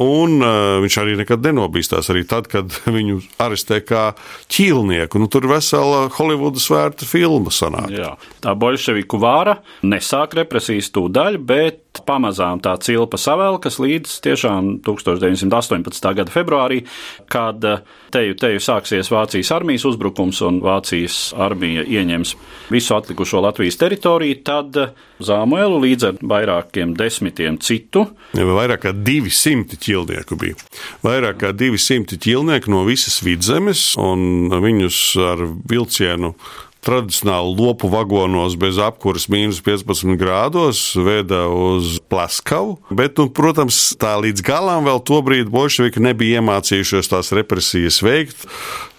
un 0.00 0.38
uh, 0.38 0.78
viņš 0.82 0.96
arī 1.02 1.16
nekad 1.18 1.42
nenobīstās, 1.44 2.08
arī 2.12 2.22
tad, 2.28 2.46
kad 2.50 2.70
viņu 2.96 3.18
arestē 3.42 3.80
kā 3.86 4.10
ķīlnieku. 4.52 5.20
Nu, 5.20 5.28
tur 5.32 5.48
vesela 5.50 6.06
Holivudas 6.14 6.68
vērta 6.70 7.08
filma 7.08 7.52
sanāk. 7.54 7.90
Jā. 7.94 8.14
Tā 8.42 8.54
bolševiku 8.58 9.20
vāra 9.20 9.58
nesāk 9.82 10.38
represijas 10.38 10.92
tūdaļ, 10.94 11.40
bet 11.42 11.89
pamazām 12.06 12.60
tā 12.62 12.76
cilpa 12.82 13.18
savelkas 13.20 13.78
līdz 13.82 14.18
tiešām 14.24 14.70
1918. 14.86 16.08
gada 16.16 16.32
februārī, 16.32 16.82
kad 17.30 17.64
eh, 17.66 17.82
teju, 18.14 18.36
teju 18.40 18.62
sāksies 18.62 19.10
Vācijas 19.12 19.50
armijas 19.54 19.86
uzbrukums 19.90 20.40
un 20.46 20.60
Vācijas 20.64 21.32
armija 21.38 21.84
ieņems 21.84 22.34
visu 22.70 22.96
atlikušo 22.96 23.42
Latvijas 23.44 23.80
teritoriju, 23.80 24.40
tad 24.46 24.80
eh, 24.80 24.94
Zāmuelu 25.20 25.82
līdz 25.82 26.06
ar 26.08 26.22
vairākiem 26.24 26.94
desmitiem 26.96 27.58
citu. 27.60 28.06
Ja, 28.32 28.46
vairāk 28.48 28.86
kā 28.86 28.94
200 28.96 29.76
ķilnieku 29.82 30.38
bija. 30.40 30.56
Vairāk 31.04 31.42
kā 31.42 31.52
200 31.52 32.16
ķilnieku 32.22 32.72
no 32.72 32.86
visas 32.88 33.20
vidzemes, 33.26 33.90
un 34.00 34.48
viņus 34.62 35.04
ar 35.20 35.44
vilcienu 35.68 36.34
tradicionāli 36.84 37.54
lopu 37.58 37.90
vagonos 37.92 38.56
bez 38.60 38.78
apkuras 38.80 39.28
mīnus 39.32 39.60
15 39.64 40.16
grādos 40.20 40.82
veda 40.96 41.44
uz 41.52 41.98
Plaskavu. 42.10 42.78
Bet, 42.90 43.20
nu, 43.20 43.28
protams, 43.32 43.92
tā 44.00 44.16
līdz 44.20 44.44
galam 44.46 44.88
vēl 44.88 45.02
tobrīd 45.04 45.52
bolševiki 45.52 46.02
nebija 46.02 46.40
iemācījušies 46.40 47.12
tās 47.12 47.34
represijas 47.36 48.00
veikt. 48.04 48.48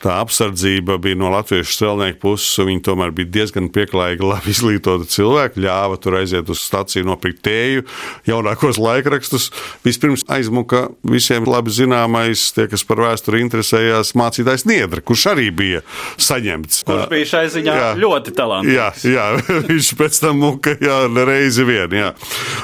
Tā 0.02 0.16
apsardzība 0.24 0.96
bija 1.02 1.18
no 1.20 1.30
latviešu 1.30 1.76
strēlnieku 1.76 2.18
puses, 2.24 2.56
viņi 2.66 2.82
tomēr 2.88 3.12
bija 3.14 3.30
diezgan 3.36 3.68
pieklājīgi, 3.74 4.26
labi 4.26 4.50
izglītoti 4.50 5.06
cilvēki. 5.14 5.62
Ļāva 5.62 6.00
tur 6.02 6.18
aiziet 6.18 6.50
uz 6.50 6.64
staciju, 6.66 7.06
nopirkt 7.06 7.44
tēju, 7.46 7.86
jaunākos 8.26 8.80
laikrakstus. 8.82 9.52
Vispirms 9.86 10.26
aizmuka 10.32 10.88
visiem 11.06 11.46
labi 11.46 11.74
zināmais, 11.76 12.48
tie, 12.56 12.66
kas 12.72 12.86
par 12.88 13.04
vēsturi 13.06 13.44
interesējās, 13.46 14.16
mācītājs 14.18 14.66
Niedra, 14.70 15.04
kurš 15.06 15.28
arī 15.36 15.52
bija 15.54 15.84
saņemts. 16.18 16.82
Kurš 16.90 17.06
bija 17.14 17.30
šai 17.36 17.44
ziņā 17.54 17.78
jā, 17.78 17.94
ļoti 18.02 18.36
talantīgs. 18.42 19.06
Jā, 19.06 19.14
jā, 19.14 19.30
viņš 19.70 19.92
pēc 20.02 20.20
tam 20.26 20.42
muka 20.42 20.74
jā, 20.82 20.98
reizi 21.30 21.68
vien. 21.70 21.94
Jā. 21.94 22.10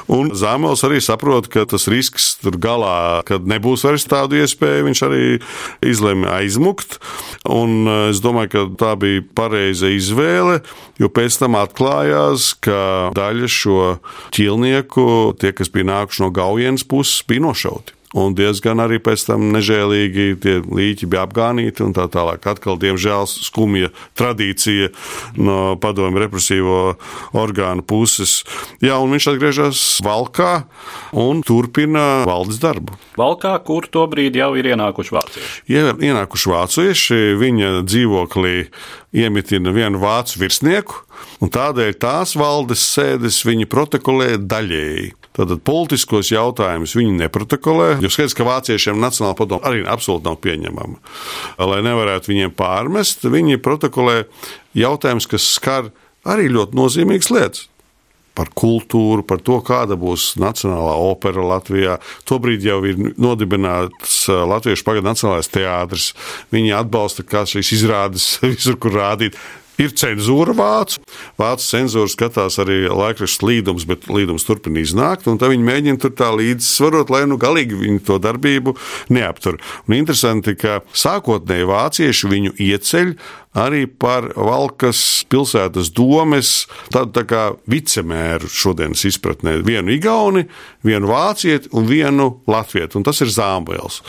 Un 0.10 0.34
Zāmels 0.38 0.82
arī 0.90 1.04
saprot, 1.06 1.52
ka 1.54 1.68
tas 1.70 1.86
risks 1.92 2.34
tur 2.42 2.58
galā, 2.62 3.22
kad 3.30 3.46
nebūs 3.46 3.86
vairs 3.86 4.10
tādu 4.10 4.42
iespēju, 4.42 4.90
viņš 4.90 5.06
arī 5.06 5.24
izlemj 5.86 6.32
aizmukt. 6.34 6.98
Un 7.50 7.88
eh, 7.88 8.00
es 8.12 8.22
domāju, 8.24 8.54
ka 8.54 8.66
tā 8.80 8.94
bija 9.00 9.26
pareiza 9.38 9.92
izvēle, 9.94 10.62
jo 11.02 11.12
pēc 11.12 11.40
tam 11.42 11.58
atklājās, 11.60 12.54
ka 12.64 12.80
daļa 13.18 13.52
šo 13.52 13.82
ķilnieku, 14.36 15.10
tie, 15.42 15.54
kas 15.58 15.72
bija 15.74 15.92
nākuši 15.92 16.26
no 16.26 16.34
Gaujienas 16.36 16.88
puses, 16.88 17.24
bija 17.28 17.48
nošauti. 17.48 17.97
Un 18.18 18.34
diezgan 18.38 18.82
arī 18.82 18.98
pēc 19.04 19.28
tam 19.30 19.52
nežēlīgi 19.54 20.28
tie 20.42 20.56
līķi 20.64 21.10
bija 21.12 21.26
apgānīti 21.28 21.84
un 21.86 21.94
tā 21.94 22.08
tālāk. 22.12 22.42
Atkal, 22.50 22.80
diemžēl, 22.82 23.28
skumja 23.30 23.92
tradīcija 24.18 24.90
no 25.38 25.76
padomju 25.82 26.24
represīvo 26.24 26.80
orgānu 27.38 27.86
puses. 27.86 28.40
Jā, 28.82 28.98
un 28.98 29.14
viņš 29.14 29.30
atgriežas 29.34 29.84
Valkā 30.06 30.64
un 31.18 31.44
turpina 31.46 32.24
valdes 32.28 32.62
darbu. 32.64 32.98
Valkā, 33.20 33.54
kur 33.68 33.86
tobrīd 33.92 34.38
jau 34.40 34.52
ir 34.58 34.72
ienākuši 34.74 35.16
vācieši? 35.18 35.62
Ja 35.70 35.94
ienākuši 35.94 36.54
vācieši, 36.54 37.22
viņa 37.38 37.72
dzīvoklī 37.86 38.56
iemitina 39.18 39.74
vienu 39.76 40.02
vācu 40.02 40.42
virsnieku, 40.42 41.04
un 41.42 41.54
tādēļ 41.54 41.96
tās 42.02 42.36
valdes 42.40 42.84
sēdes 42.96 43.44
viņa 43.48 43.70
protokolē 43.72 44.36
daļēji. 44.42 45.14
Tātad 45.38 45.62
politiskos 45.68 46.32
jautājumus 46.34 46.96
viņi 46.98 47.14
neprotokolē, 47.22 47.92
jo 48.02 48.10
skaidrs, 48.14 48.36
ka 48.38 48.48
vāciešiem 48.48 48.98
nacionāla 49.02 49.38
padoma 49.38 49.70
arī 49.70 49.84
absolūti 49.86 50.26
nav 50.26 50.40
pieņemama. 50.42 50.98
Lai 51.70 51.80
nevarētu 51.86 52.34
viņiem 52.34 52.54
pārmest, 52.58 53.28
viņi 53.30 53.62
protokolē 53.62 54.24
jautājumus, 54.78 55.30
kas 55.30 55.50
skar 55.58 55.92
arī 56.28 56.50
ļoti 56.54 56.80
nozīmīgas 56.80 57.34
lietas 57.34 57.68
par 58.38 58.52
kultūru, 58.54 59.26
par 59.26 59.42
to, 59.42 59.58
kāda 59.66 59.98
būs 59.98 60.36
nacionālā 60.38 60.94
opera 61.08 61.46
Latvijā. 61.56 61.98
Tobrīd 62.30 62.66
jau 62.68 62.84
ir 62.86 63.00
nodibināts 63.18 64.28
Latviešu 64.30 64.86
pagaidu 64.86 65.10
nacionālais 65.10 65.50
teātris. 65.50 66.12
Viņi 66.54 66.76
atbalsta, 66.78 67.26
kā 67.26 67.48
šīs 67.50 67.74
izrādes 67.80 68.36
visur, 68.46 68.78
kur 68.82 68.94
rādīt. 69.00 69.40
Ir 69.78 69.94
cenzūra 69.94 70.56
vācu. 70.58 71.02
Vācu 71.38 71.66
cenzūra 71.68 72.10
skatās 72.10 72.58
arī 72.64 72.80
laikrakstu 72.90 73.50
līdumus, 73.50 73.86
bet 73.90 74.08
līdums 74.10 74.46
turpina 74.48 74.82
iznākt, 74.82 75.28
tad 75.28 75.52
viņi 75.52 75.68
mēģina 75.68 76.02
tur 76.02 76.16
tā 76.18 76.32
līdzsvarot, 76.34 77.14
lai 77.14 77.26
nu 77.30 77.38
galīgi 77.42 77.78
viņu 77.78 78.04
to 78.08 78.18
darbību 78.24 78.74
neaptur. 79.14 79.60
Un 79.86 80.00
interesanti, 80.00 80.58
ka 80.58 80.82
sākotnēji 80.98 81.70
vācieši 81.70 82.32
viņu 82.34 82.56
ieceļ 82.58 83.14
arī 83.58 83.86
par 83.90 84.30
Valkas 84.36 85.02
pilsētas 85.32 85.90
domes 85.96 86.68
tādu 86.94 87.14
tā 87.18 87.24
kā 87.28 87.44
vicemēru 87.70 88.50
šodienas 88.52 89.04
izpratnē. 89.10 89.58
Vienu 89.68 89.96
igauni, 89.96 90.46
vienu 90.86 91.12
vācieti 91.12 91.72
un 91.78 91.90
vienu 91.90 92.30
latvietu, 92.50 93.00
un 93.00 93.08
tas 93.08 93.22
ir 93.26 93.34
Zāmbēls. 93.34 94.02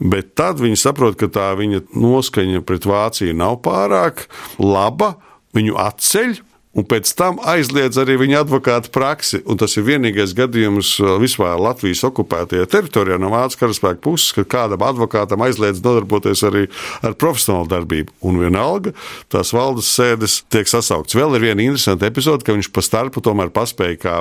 Bet 0.00 0.34
tad 0.38 0.62
viņi 0.62 0.78
saprot, 0.80 1.18
ka 1.20 1.28
tā 1.32 1.50
viņa 1.58 1.84
noskaņa 1.92 2.64
pret 2.66 2.88
Vāciju 2.88 3.36
nav 3.36 3.60
pārāk 3.64 4.26
laba, 4.58 5.14
viņu 5.56 5.76
atceļ 5.80 6.38
un 6.70 6.86
pēc 6.86 7.10
tam 7.18 7.40
aizliedz 7.50 7.98
arī 7.98 8.16
viņa 8.20 8.44
advokāta 8.44 8.92
praksi. 8.94 9.40
Un 9.50 9.58
tas 9.60 9.74
ir 9.76 9.86
vienīgais 9.88 10.34
gadījums 10.38 10.92
uh, 11.02 11.16
vispār 11.22 11.58
Latvijas 11.60 12.04
okupētajā 12.06 12.68
teritorijā 12.70 13.18
no 13.20 13.32
Vācijas 13.32 13.58
karaspēka 13.60 14.02
puses, 14.04 14.30
ka 14.36 14.46
kādam 14.54 14.84
advokātam 14.86 15.42
aizliedz 15.46 15.82
nodarboties 15.84 16.44
arī 16.46 16.66
ar 17.06 17.16
profesionālu 17.18 17.70
darbību. 17.72 18.14
Un 18.26 18.40
vienalga 18.44 18.94
tās 19.32 19.52
valdes 19.56 19.90
sēdes 19.90 20.40
tiek 20.52 20.70
sasaukts. 20.70 21.18
Vēl 21.18 21.38
ir 21.38 21.48
viena 21.50 21.66
interesanta 21.66 22.08
epizode, 22.10 22.46
ka 22.46 22.54
viņš 22.54 22.70
pa 22.74 22.86
starpu 22.86 23.22
tomēr 23.24 23.50
paspēja 23.54 24.00
kā 24.00 24.16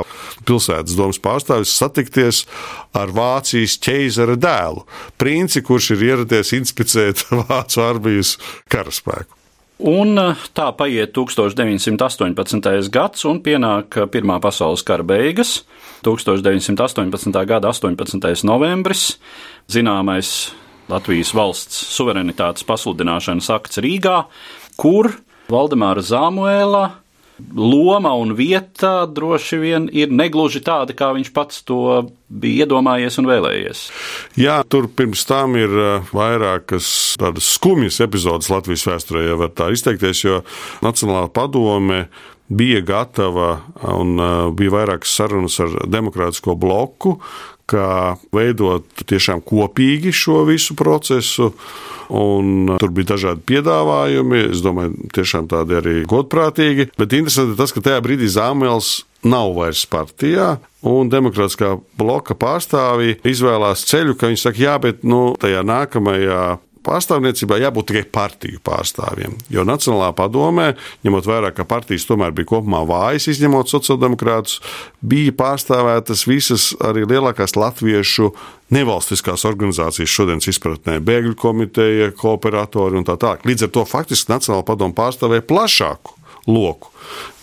pilsētas 0.50 0.98
domas 0.98 1.22
pārstāvis 1.22 1.76
satikties 1.78 2.46
ar 2.98 3.14
Vācijas 3.14 3.78
ķeizara 3.84 4.40
dēlu, 4.40 4.88
princi, 5.22 5.62
kurš 5.66 5.94
ir 5.96 6.08
ieradies 6.12 6.56
inspicēt 6.58 7.28
Vācu 7.46 7.86
armijas 7.86 8.38
karaspēku. 8.74 9.39
Un 9.80 10.20
eh, 10.20 10.40
tā 10.52 10.68
paiet 10.76 11.14
1918. 11.16 12.90
gads, 12.92 13.24
un 13.30 13.40
pienāk 13.40 13.96
eh, 13.96 14.08
Pirmā 14.12 14.36
pasaules 14.44 14.84
kara 14.84 15.06
beigas. 15.08 15.62
1918. 16.04 17.32
gada 17.48 17.72
18. 17.72 18.44
novembris, 18.48 19.14
zināmais 19.72 20.52
Latvijas 20.92 21.32
valsts 21.36 21.80
suverenitātes 21.96 22.66
pasludināšanas 22.68 23.50
akts 23.56 23.80
Rīgā, 23.84 24.24
kur 24.80 25.14
Valdemāra 25.52 26.04
Zāmuēlā 26.04 26.86
loma 27.56 28.14
un 28.20 28.34
vieta 28.38 29.06
droši 29.06 29.60
vien 29.62 29.90
ir 29.96 30.12
negluži 30.14 30.62
tāda, 30.66 30.96
kā 30.98 31.12
viņš 31.16 31.32
pats 31.36 31.64
to 31.68 32.10
bija 32.30 32.66
iedomājies 32.66 33.20
un 33.22 33.30
vēlējies. 33.30 33.84
Jā, 34.40 34.60
tur 34.70 34.90
pirms 34.94 35.26
tam 35.30 35.58
ir 35.60 35.74
uh, 35.74 36.10
vairākas 36.16 36.90
tādas 37.20 37.50
skumjas 37.58 38.00
epizodes 38.06 38.52
Latvijas 38.54 38.88
vēsturē, 38.90 39.26
ja 39.30 39.38
var 39.40 39.54
tā 39.58 39.72
izteikties, 39.74 40.24
jo 40.26 40.42
Nacionālā 40.86 41.30
padome 41.34 42.06
bija 42.50 42.82
gatava 42.86 43.52
un 43.94 44.18
uh, 44.18 44.50
bija 44.56 44.78
vairākas 44.80 45.14
sarunas 45.20 45.60
ar 45.64 45.74
demokrātisko 45.90 46.58
bloku, 46.60 47.18
kā 47.70 48.18
veidot 48.36 49.06
tiešām 49.10 49.44
kopīgi 49.46 50.14
šo 50.16 50.44
visu 50.50 50.78
procesu. 50.80 51.54
Un 52.10 52.72
tur 52.82 52.90
bija 52.90 53.12
dažādi 53.12 53.44
piedāvājumi. 53.52 54.48
Es 54.50 54.64
domāju, 54.66 55.10
tiešām 55.14 55.46
tādi 55.52 55.78
arī 55.78 55.96
godprātīgi. 56.10 56.90
Bet 56.98 57.14
interesanti 57.14 57.58
tas, 57.60 57.74
ka 57.76 57.84
tajā 57.86 58.00
brīdī 58.02 58.32
Zāmēls 58.34 59.04
nav 59.30 59.54
vairs 59.58 59.84
partijā. 59.90 60.56
Un 60.90 61.12
demokrātiskā 61.12 61.76
bloka 62.00 62.38
pārstāvji 62.40 63.20
izvēlās 63.28 63.84
ceļu, 63.90 64.16
ka 64.18 64.32
viņi 64.32 64.42
saka, 64.42 64.64
jā, 64.64 64.76
bet 64.82 65.04
nu, 65.06 65.36
tajā 65.40 65.62
nākamajā 65.68 66.44
pārstāvniecībā 66.86 67.60
jābūt 67.62 67.90
tikai 67.92 68.04
partiju 68.14 68.62
pārstāvjiem. 68.66 69.36
Jo 69.54 69.66
Nacionālā 69.68 70.12
padomē, 70.18 70.74
ņemot 71.06 71.30
vērā, 71.30 71.52
ka 71.56 71.68
partijas 71.70 72.08
tomēr 72.10 72.34
bija 72.36 72.52
kopumā 72.54 72.84
vājas, 72.90 73.30
izņemot 73.34 73.72
sociāldemokrātus, 73.72 74.60
bija 75.02 75.36
pārstāvētas 75.40 76.26
visas 76.30 76.70
arī 76.86 77.08
lielākās 77.10 77.58
latviešu 77.60 78.32
nevalstiskās 78.76 79.48
organizācijas 79.50 80.14
šodienas 80.14 80.50
izpratnē, 80.52 81.00
bēgļu 81.02 81.36
komiteja, 81.40 82.12
kooperatori 82.18 83.00
un 83.00 83.08
tā 83.08 83.18
tālāk. 83.20 83.48
Līdz 83.50 83.68
ar 83.68 83.76
to 83.76 83.86
faktiski 83.90 84.34
Nacionāla 84.36 84.68
padoma 84.68 84.98
pārstāvēja 84.98 85.48
plašāku 85.50 86.19
loku. 86.50 86.92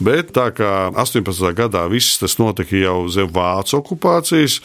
Bet 0.03 0.33
tā 0.37 0.51
kā 0.55 0.91
18. 0.95 1.53
gadā 1.57 1.87
viss 1.91 2.19
tas 2.21 2.37
notika 2.43 2.77
jau 2.79 3.07
zem 3.13 3.31
vācu 3.33 3.79
okupācijas, 3.81 4.61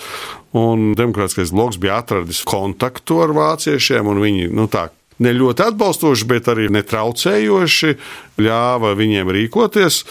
un 0.57 0.91
demokrātiskais 0.97 1.53
bloks 1.55 1.79
bija 1.81 2.01
atradis 2.01 2.43
kontaktu 2.47 3.21
ar 3.23 3.35
vāciešiem, 3.37 4.09
un 4.11 4.21
viņi 4.23 4.49
nu, 4.51 4.67
tā 4.71 4.89
ne 5.21 5.33
ļoti 5.37 5.65
atbalstoši, 5.69 6.27
bet 6.29 6.49
arī 6.51 6.67
netraucējoši 6.73 7.95
ļāva 8.41 8.93
viņiem 8.97 9.31
rīkoties. 9.37 10.01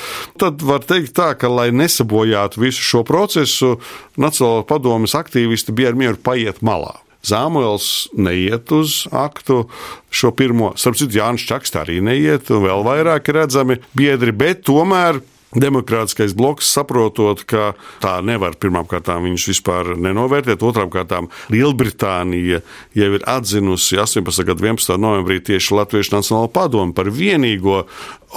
Tad 0.40 0.64
var 0.66 0.86
teikt, 0.86 1.14
tā, 1.18 1.32
ka, 1.38 1.50
lai 1.50 1.70
nesabojātu 1.74 2.62
visu 2.62 2.86
šo 2.86 3.04
procesu, 3.06 3.76
Nacionālās 4.20 4.68
padomjas 4.68 5.16
aktīvisti 5.18 5.74
bija 5.74 5.92
ar 5.92 5.98
mieru 5.98 6.20
paiet 6.22 6.60
malā. 6.66 6.98
Zāmuēls 7.26 8.11
neiet 8.16 8.70
uz 8.72 9.04
aktu. 9.12 9.64
Šo 10.11 10.33
pirmo, 10.37 10.72
starp 10.80 10.96
citu, 11.00 11.18
Jānis 11.20 11.44
Čakste 11.48 11.83
arī 11.83 12.00
neiet, 12.04 12.48
un 12.54 12.64
vēl 12.64 12.87
vairāk 12.87 13.28
redzami 13.37 13.78
biedri, 13.96 14.33
bet 14.33 14.64
tomēr 14.68 15.20
Demokrātiskais 15.50 16.30
bloks 16.38 16.68
saprotot, 16.70 17.42
ka 17.42 17.72
tā 17.98 18.20
nevar 18.22 18.54
pirmkārt 18.54 19.08
viņus 19.10 19.48
vispār 19.50 19.96
nenovērtēt, 19.98 20.62
otrām 20.62 20.92
kārtām 20.92 21.26
Lielbritānija 21.50 22.60
jau 22.94 23.08
ir 23.16 23.26
atzinusi 23.26 23.98
18. 23.98 24.44
gada 24.46 24.62
11. 24.62 24.94
novembrī 25.02 25.40
tieši 25.42 25.74
Latviešu 25.74 26.14
Nacionālo 26.14 26.52
padomu 26.54 26.94
par 26.94 27.10
vienīgo 27.10 27.82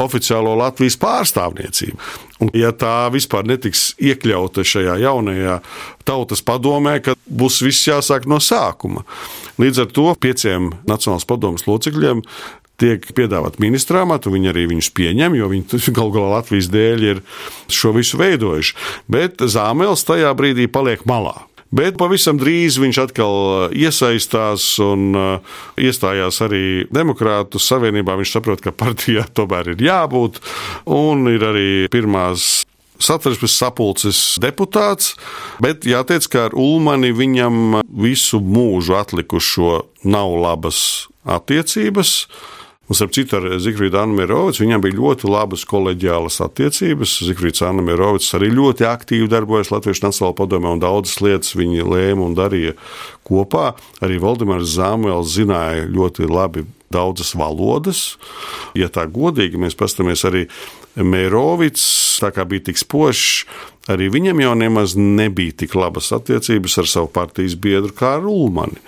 oficiālo 0.01 0.55
Latvijas 0.57 0.97
pārstāvniecību. 0.97 1.99
Un, 2.41 2.49
ja 2.57 2.73
tā 2.73 3.11
vispār 3.13 3.45
netiks 3.45 3.91
iekļauta 4.01 4.65
šajā 4.65 4.97
jaunajā 5.05 5.59
tautas 6.09 6.41
padomē, 6.41 6.97
tad 7.05 7.21
būs 7.29 7.61
viss 7.61 7.85
jāsāk 7.91 8.25
no 8.25 8.41
sākuma. 8.41 9.05
Līdz 9.61 9.85
ar 9.85 9.93
to 9.93 10.09
pieciem 10.17 10.71
Nacionālās 10.89 11.29
padomas 11.29 11.69
locekļiem 11.69 12.25
tiek 12.83 13.07
piedāvāt 13.15 13.61
ministra 13.63 14.03
amatu, 14.03 14.33
viņi 14.33 14.51
arī 14.51 14.67
viņus 14.73 14.91
pieņem, 14.97 15.39
jo 15.39 15.49
viņi 15.53 15.81
galu 15.97 16.13
galā 16.17 16.37
Latvijas 16.37 16.69
dēļ 16.73 17.07
ir 17.13 17.23
šo 17.71 17.95
visu 17.95 18.19
veidojuši. 18.21 18.77
Bet 19.11 19.43
Zāmēls 19.43 20.05
tajā 20.07 20.35
brīdī 20.37 20.69
paliek 20.71 21.07
malā. 21.09 21.37
Bet 21.73 21.95
pavisam 21.97 22.37
drīz 22.37 22.75
viņš 22.77 22.97
atkal 23.01 23.31
uh, 23.33 23.61
iesaistās 23.73 24.75
un 24.83 25.07
uh, 25.17 25.55
iestājās 25.81 26.37
arī 26.45 26.65
Demokrātu 26.93 27.57
savienībā. 27.57 28.13
Viņš 28.19 28.33
saprot, 28.35 28.61
ka 28.61 28.75
partijā 28.75 29.25
tomēr 29.37 29.73
ir 29.73 29.81
jābūt, 29.87 30.37
un 30.93 31.25
ir 31.33 31.47
arī 31.49 31.71
pirmās 31.93 32.67
satversmes 33.01 33.55
sapulces 33.57 34.19
deputāts, 34.41 35.15
bet 35.63 35.87
jāteic, 35.89 36.29
ka 36.29 36.47
ar 36.47 36.53
Ulmani 36.53 37.09
viņam 37.15 37.81
visu 37.89 38.37
mūžu 38.37 38.93
atlikušo 38.99 39.79
nav 40.05 40.37
labas 40.45 41.09
attiecības. 41.25 42.13
Un, 42.83 42.97
starp 42.97 43.13
citu, 43.15 43.37
ar 43.39 43.61
Zifrīdu 43.63 43.95
Anamirovicu 43.95 44.65
viņam 44.65 44.81
bija 44.83 44.97
ļoti 44.97 45.29
labas 45.31 45.63
koleģiālas 45.69 46.41
attiecības. 46.43 47.13
Zifrīds 47.29 47.63
Anamirovics 47.63 48.33
arī 48.35 48.49
ļoti 48.51 48.83
aktīvi 48.89 49.29
darbojas 49.31 49.71
Latvijas 49.71 50.03
Nacionālajā 50.03 50.35
padomē, 50.41 50.73
un 50.75 50.83
daudzas 50.83 51.21
lietas 51.23 51.55
viņi 51.55 51.87
lēma 51.87 52.27
un 52.27 52.35
darīja 52.35 52.75
kopā. 53.23 53.71
Arī 54.03 54.19
Valdemārs 54.19 54.75
Zāmuēls 54.75 55.31
zināja 55.31 55.87
ļoti 55.87 56.27
labi 56.27 56.65
daudzas 56.93 57.31
valodas. 57.39 58.03
Ja 58.77 58.91
tā 58.91 59.07
godīgi 59.07 59.63
mēs 59.63 59.79
paskatāmies 59.79 60.27
arī 60.27 60.45
Mērovics, 60.99 61.87
bija 62.21 62.67
tik 62.67 62.77
spožs, 62.77 63.47
arī 63.91 64.07
viņam 64.13 64.39
jau 64.43 64.53
nemaz 64.57 64.93
nebija 64.99 65.55
tik 65.63 65.75
labas 65.75 66.11
attiecības 66.15 66.77
ar 66.81 66.89
savu 66.89 67.09
partijas 67.13 67.55
biedru 67.59 67.91
Kārlu 67.97 68.31
Ulmani. 68.45 68.79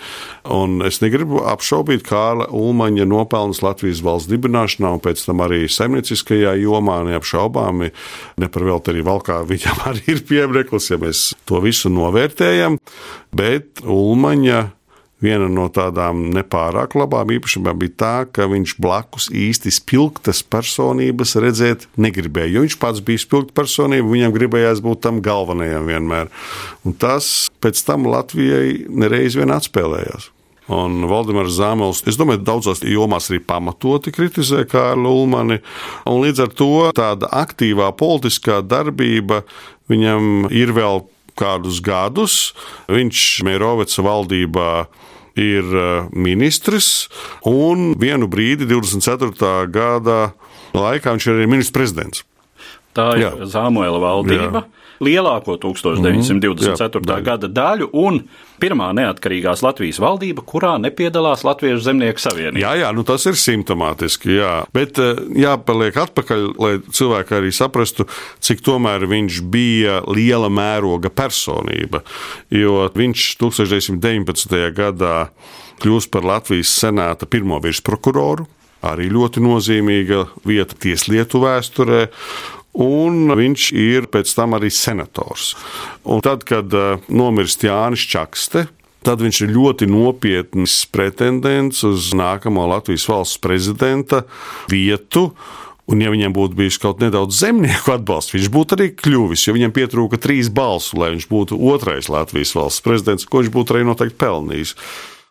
Un 0.55 0.79
es 0.85 1.01
negribu 1.03 1.41
apšaubīt 1.49 2.05
Kārla 2.05 2.47
Ulmaņa 2.53 3.07
nopelnus 3.09 3.63
Latvijas 3.65 4.03
valsts 4.05 4.31
dibināšanā 4.31 4.93
un 4.95 5.03
pēc 5.03 5.25
tam 5.27 5.43
arī 5.45 5.65
saimnieciskajā 5.71 6.55
jomā 6.61 7.01
neapšaubāmi. 7.09 7.91
Ne 8.41 8.51
par 8.51 8.67
velti 8.69 8.93
arī 8.93 9.03
valkā 9.05 9.41
viņam 9.49 9.83
arī 9.91 10.05
ir 10.15 10.23
piemineklis, 10.29 10.91
ja 10.93 11.01
mēs 11.01 11.27
to 11.49 11.61
visu 11.65 11.91
novērtējam, 11.93 12.79
bet 13.35 13.83
Ulmaņa 13.83 14.63
Viena 15.25 15.47
no 15.49 15.65
tādām 15.73 16.27
nepārāk 16.35 16.93
labām 16.99 17.31
īpašībām 17.37 17.79
bija 17.81 17.95
tā, 17.97 18.13
ka 18.29 18.45
viņš 18.51 18.75
blakus 18.81 19.29
īsti 19.33 19.73
spilgtas 19.73 20.43
personības 20.45 21.33
redzēt 21.41 21.87
negribēja. 21.97 22.53
Jo 22.53 22.65
viņš 22.65 22.77
pats 22.81 23.01
bija 23.05 23.23
spilgta 23.23 23.55
personība, 23.57 24.11
viņam 24.11 24.35
gribējās 24.35 24.83
būt 24.85 25.01
tam 25.07 25.23
galvenajam 25.25 25.89
vienmēr. 25.89 26.29
Un 26.85 26.97
tas 27.01 27.49
pēc 27.63 27.81
tam 27.87 28.05
Latvijai 28.11 28.85
nereiz 28.91 29.37
vien 29.39 29.53
atspēlējās. 29.55 30.29
Un 30.75 31.03
Valdemārs 31.05 31.53
Zāmels, 31.59 32.01
es 32.09 32.17
domāju, 32.17 32.41
daudzās 32.45 32.81
jomās 32.81 33.29
arī 33.29 33.37
pamatoti 33.45 34.13
kritizē 34.13 34.63
Kārlu 34.69 35.11
Ulmani. 35.21 35.59
Un 36.09 36.23
līdz 36.23 36.45
ar 36.47 36.53
to 36.57 36.69
tāda 36.97 37.29
aktīvā 37.43 37.91
politiskā 37.97 38.63
darbība 38.65 39.43
viņam 39.91 40.49
ir 40.49 40.73
vēl 40.73 41.03
kādus 41.37 41.81
gadus. 41.85 42.55
Viņš 42.89 43.25
Mēroveca 43.45 44.05
valdībā 44.05 44.69
ir 45.39 45.75
uh, 45.75 46.07
ministrs, 46.11 47.09
un 47.47 47.93
vienu 47.99 48.29
brīdi, 48.31 48.67
24. 48.69 49.67
gada 49.71 50.19
laikā, 50.75 51.15
viņš 51.15 51.27
ir 51.27 51.37
arī 51.37 51.51
ministrs 51.51 51.75
prezidents. 51.75 52.25
Tā 52.95 53.11
ir 53.19 53.27
Jā. 53.27 53.35
Zāmuela 53.51 53.99
valdība. 54.01 54.63
Jā 54.63 54.85
lielāko 55.03 55.57
1924. 55.59 57.01
Mm, 57.01 57.09
jā, 57.09 57.19
gada 57.25 57.49
daļu 57.51 57.89
un 57.99 58.21
pirmā 58.61 58.91
neatkarīgās 58.97 59.63
Latvijas 59.65 59.99
valdība, 60.03 60.43
kurā 60.47 60.75
nepiedalās 60.81 61.45
Latviešu 61.47 61.83
zemnieku 61.87 62.23
savienība. 62.23 62.63
Jā, 62.63 62.73
jā, 62.83 62.91
nu 62.95 63.05
tas 63.07 63.25
ir 63.29 63.37
simptomātiski, 63.39 64.37
jā. 64.39 64.53
Bet 64.75 64.99
eh, 65.01 65.19
jāpaliek 65.45 65.97
atpakaļ, 66.05 66.47
lai 66.61 66.73
cilvēki 66.85 67.37
arī 67.39 67.53
saprastu, 67.55 68.07
cik 68.43 68.63
tomēr 68.65 69.07
viņš 69.11 69.41
bija 69.51 70.01
liela 70.09 70.51
mēroga 70.53 71.11
personība, 71.13 72.03
jo 72.53 72.85
viņš 72.95 73.29
1919. 73.41 74.59
gadā 74.75 75.15
kļūst 75.83 76.11
par 76.13 76.27
Latvijas 76.27 76.71
senāta 76.71 77.27
pirmo 77.29 77.59
virsprokuroru 77.63 78.47
arī 78.85 79.09
ļoti 79.13 79.43
nozīmīga 79.43 80.25
vieta 80.45 80.77
tieslietu 80.77 81.41
vēsturē 81.43 82.05
un 82.75 83.31
viņš 83.37 83.67
ir 83.79 84.09
pēc 84.11 84.31
tam 84.35 84.57
arī 84.57 84.71
senators. 84.73 85.53
Un 86.03 86.23
tad, 86.25 86.43
kad 86.47 86.71
uh, 86.75 87.03
nomirst 87.07 87.63
Jānis 87.65 88.03
Čakste, 88.11 88.67
tad 89.05 89.21
viņš 89.21 89.43
ir 89.45 89.53
ļoti 89.55 89.89
nopietns 89.89 90.81
pretendents 90.91 91.83
uz 91.87 92.09
nākamo 92.17 92.65
Latvijas 92.71 93.07
valsts 93.09 93.41
prezidenta 93.41 94.25
vietu. 94.71 95.29
Un, 95.85 95.99
ja 96.01 96.09
viņam 96.09 96.33
būtu 96.33 96.57
bijis 96.57 96.79
kaut 96.81 97.01
nedaudz 97.03 97.37
zemnieku 97.43 97.93
atbalsts, 97.93 98.33
viņš 98.33 98.47
būtu 98.49 98.73
arī 98.73 98.87
kļuvis, 98.97 99.43
jo 99.45 99.53
viņam 99.53 99.73
pietrūka 99.75 100.17
trīs 100.17 100.49
balsu, 100.49 100.97
lai 100.97 101.11
viņš 101.13 101.27
būtu 101.29 101.59
otrais 101.69 102.09
Latvijas 102.09 102.55
valsts 102.57 102.81
prezidents, 102.85 103.27
ko 103.29 103.43
viņš 103.43 103.51
būtu 103.53 103.75
arī 103.75 103.85
noteikti 103.85 104.17
pelnījis. 104.23 104.73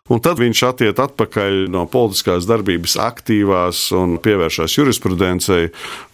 Un 0.05 0.19
tad 0.21 0.37
viņš 0.37 0.59
attiek 0.67 0.99
atpakaļ 1.01 1.63
no 1.73 1.87
politiskās 1.89 2.45
darbības 2.45 2.93
aktīvās 3.01 3.79
un 3.97 4.19
pievēršas 4.21 4.75
jurisprudencei, 4.77 5.71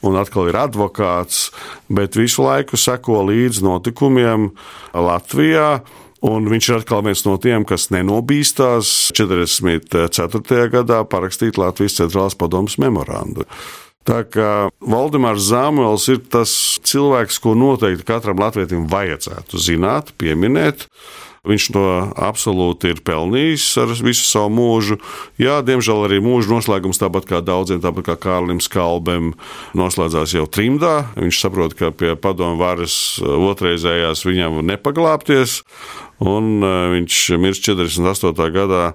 un 0.08 0.16
atkal 0.16 0.48
ir 0.48 0.56
advokāts, 0.62 1.50
bet 1.92 2.16
visu 2.16 2.46
laiku 2.46 2.80
seko 2.80 3.26
līdzi 3.28 3.66
notikumiem 3.68 4.48
Latvijā. 4.96 5.82
Un 6.24 6.48
viņš 6.48 6.70
ir 6.70 6.78
atkal 6.78 7.02
viens 7.04 7.26
no 7.26 7.34
tiem, 7.42 7.66
kas 7.68 7.90
nenobīstās 7.92 9.10
44. 9.18 10.68
gadā 10.72 11.02
parakstīt 11.12 11.60
Latvijas 11.60 11.98
centrālās 11.98 12.38
padomus 12.40 12.78
memorandu. 12.80 13.44
Tā 14.08 14.22
kā 14.24 14.52
Valdemārs 14.80 15.50
Zāmuels 15.50 16.08
ir 16.14 16.24
tas 16.32 16.54
cilvēks, 16.88 17.42
ko 17.44 17.58
noteikti 17.60 18.08
katram 18.08 18.40
latvietim 18.40 18.88
vajadzētu 18.90 19.60
zināt, 19.62 20.14
pieminēt. 20.22 20.88
Viņš 21.42 21.64
to 21.74 21.84
absolūti 22.22 22.92
ir 22.94 23.00
pelnījis 23.02 23.64
ar 23.82 23.90
visu 24.06 24.28
savu 24.28 24.52
mūžu. 24.54 25.00
Jā, 25.42 25.56
diemžēl 25.66 26.04
arī 26.06 26.20
mūža 26.22 26.52
noslēgums, 26.52 27.00
tāpat 27.02 27.26
kā 27.26 27.40
daudziem, 27.42 27.80
tāpat 27.82 28.12
kā 28.12 28.16
Kārlim 28.28 28.60
Skalbem, 28.62 29.32
noslēdzās 29.74 30.36
jau 30.38 30.44
trimdā. 30.46 31.08
Viņš 31.18 31.40
saprot, 31.42 31.74
ka 31.80 31.90
pie 31.98 32.14
padomu 32.14 32.62
varas 32.62 32.94
otrreizējās 33.26 34.22
viņam 34.28 34.60
nepaglāpties, 34.70 35.64
un 36.22 36.60
e, 36.62 36.74
viņš 36.94 37.22
mirst 37.42 37.66
48. 37.66 38.46
gadā. 38.54 38.92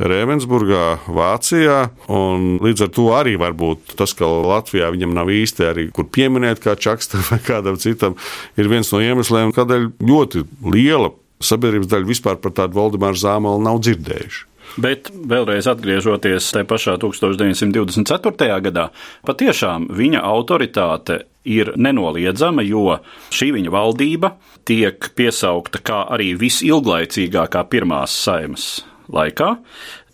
Rēvensburgā, 0.00 0.84
Vācijā. 1.10 1.80
Līdz 2.06 2.84
ar 2.86 2.92
to 2.94 3.08
arī 3.12 3.34
var 3.36 3.52
būt 3.58 3.96
tas, 3.98 4.14
ka 4.16 4.30
Latvijā 4.30 4.92
viņam 4.94 5.10
nav 5.18 5.28
īsti 5.34 5.66
arī 5.66 5.88
kur 5.90 6.06
pieminēt, 6.06 6.62
kā 6.62 6.76
Čakstam 6.78 7.26
vai 7.32 7.40
kādam 7.42 7.82
citam, 7.82 8.14
ir 8.54 8.70
viens 8.70 8.94
no 8.94 9.02
iemesliem, 9.02 9.50
kādēļ 9.58 9.90
ļoti 9.98 10.46
liela 10.70 11.10
sabiedrības 11.44 11.90
daļa 11.90 12.08
vispār 12.08 12.38
par 12.42 12.54
tādu 12.56 12.78
Valdemāru 12.78 13.18
Zāmolu 13.20 13.62
nav 13.64 13.82
dzirdējuši. 13.84 14.46
Bet 14.78 15.08
vēlreiz 15.10 15.66
atgriežoties 15.66 16.52
tajā 16.54 16.66
pašā 16.70 16.94
1924. 17.02 18.60
gadā, 18.68 18.84
patiešām 19.26 19.88
viņa 19.98 20.20
autoritāte 20.22 21.24
ir 21.48 21.72
nenoliedzama, 21.74 22.62
jo 22.62 23.00
šī 23.34 23.50
viņa 23.56 23.72
valdība 23.74 24.34
tiek 24.68 25.10
piesaukta 25.18 25.82
kā 25.82 26.04
arī 26.14 26.34
visilglaicīgākā 26.38 27.64
pirmās 27.72 28.14
saimas 28.14 28.68
laikā. 29.10 29.56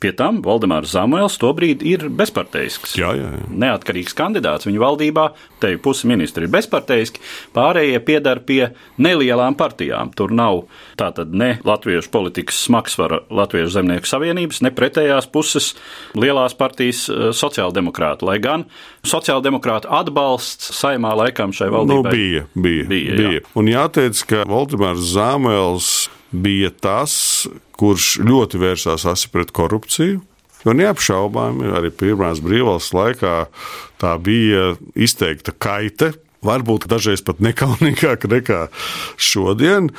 Pie 0.00 0.12
tam 0.16 0.42
Valdemārs 0.44 0.92
Zamuēls 0.92 1.38
tobrīd 1.40 1.80
ir 1.86 2.06
bezparteisks. 2.12 2.96
Jā, 3.00 3.14
jā, 3.16 3.30
jā. 3.38 3.44
Neatkarīgs 3.64 4.16
kandidāts 4.16 4.68
viņa 4.68 4.82
valdībā, 4.82 5.24
te 5.62 5.70
jau 5.72 5.80
pusi 5.86 6.10
ministri 6.10 6.44
ir 6.44 6.52
bezparteiski, 6.52 7.22
pārējie 7.56 8.02
piedar 8.04 8.42
pie 8.44 8.60
nelielām 9.00 9.56
partijām. 9.56 10.12
Tur 10.16 10.34
nav 10.36 10.66
tātad 11.00 11.32
ne 11.32 11.56
latviešu 11.64 12.12
politikas 12.12 12.60
smagsvara 12.66 13.22
Latviešu 13.32 13.72
zemnieku 13.78 14.08
savienības, 14.10 14.60
ne 14.66 14.72
pretējās 14.76 15.30
puses 15.32 15.72
lielās 16.18 16.56
partijas 16.58 17.06
eh, 17.08 17.30
sociāldemokrāta, 17.36 18.28
lai 18.28 18.36
gan 18.44 18.66
sociāldemokrāta 19.06 19.90
atbalsts 20.02 20.74
saimā 20.76 21.14
laikam 21.16 21.56
šai 21.56 21.70
valdībai 21.72 22.02
nu, 22.02 22.12
bija. 22.12 22.44
bija, 22.54 22.84
bija, 22.90 23.16
bija. 23.16 23.32
Jā. 23.38 23.46
Un 23.56 23.72
jāteic, 23.72 24.20
ka 24.28 24.44
Valdemārs 24.50 25.08
Zāmēls 25.14 25.90
bija 26.32 26.70
tas, 26.70 27.46
kurš 27.76 28.16
ļoti 28.26 28.60
vērsās 28.62 29.06
asi 29.08 29.30
pret 29.32 29.52
korupciju. 29.56 30.22
Jo 30.66 30.74
neapšaubāmi 30.74 31.68
arī 31.78 31.92
pirmās 31.94 32.40
brīvvalsts 32.42 32.94
laikā 32.96 33.34
tā 34.02 34.14
bija 34.18 34.72
izteikta 34.98 35.54
kaite, 35.54 36.14
varbūt 36.46 36.88
dažreiz 36.90 37.22
pat 37.26 37.42
nekaunīgāka 37.44 38.30
nekā 38.32 38.64
šodien. 39.16 39.92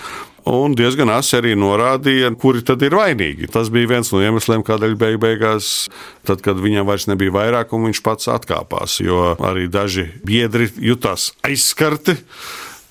Un 0.48 0.78
diezgan 0.80 1.10
asi 1.12 1.36
arī 1.42 1.58
norādīja, 1.60 2.30
kuri 2.40 2.62
tad 2.64 2.84
ir 2.88 2.96
vainīgi. 2.96 3.50
Tas 3.52 3.68
bija 3.74 3.90
viens 3.92 4.14
no 4.14 4.22
iemesliem, 4.24 4.64
kādēļ 4.64 4.96
beig 5.00 5.18
beigās, 5.20 5.90
tad, 6.28 6.40
kad 6.46 6.60
viņam 6.64 6.88
vairs 6.88 7.10
nebija 7.12 7.36
vairākuma, 7.36 7.90
viņš 7.90 8.02
pats 8.06 8.32
atkāpās. 8.32 9.02
Jo 9.04 9.34
arī 9.44 9.68
daži 9.72 10.08
biedri 10.28 10.70
jutās 10.80 11.34
aizskarti 11.48 12.16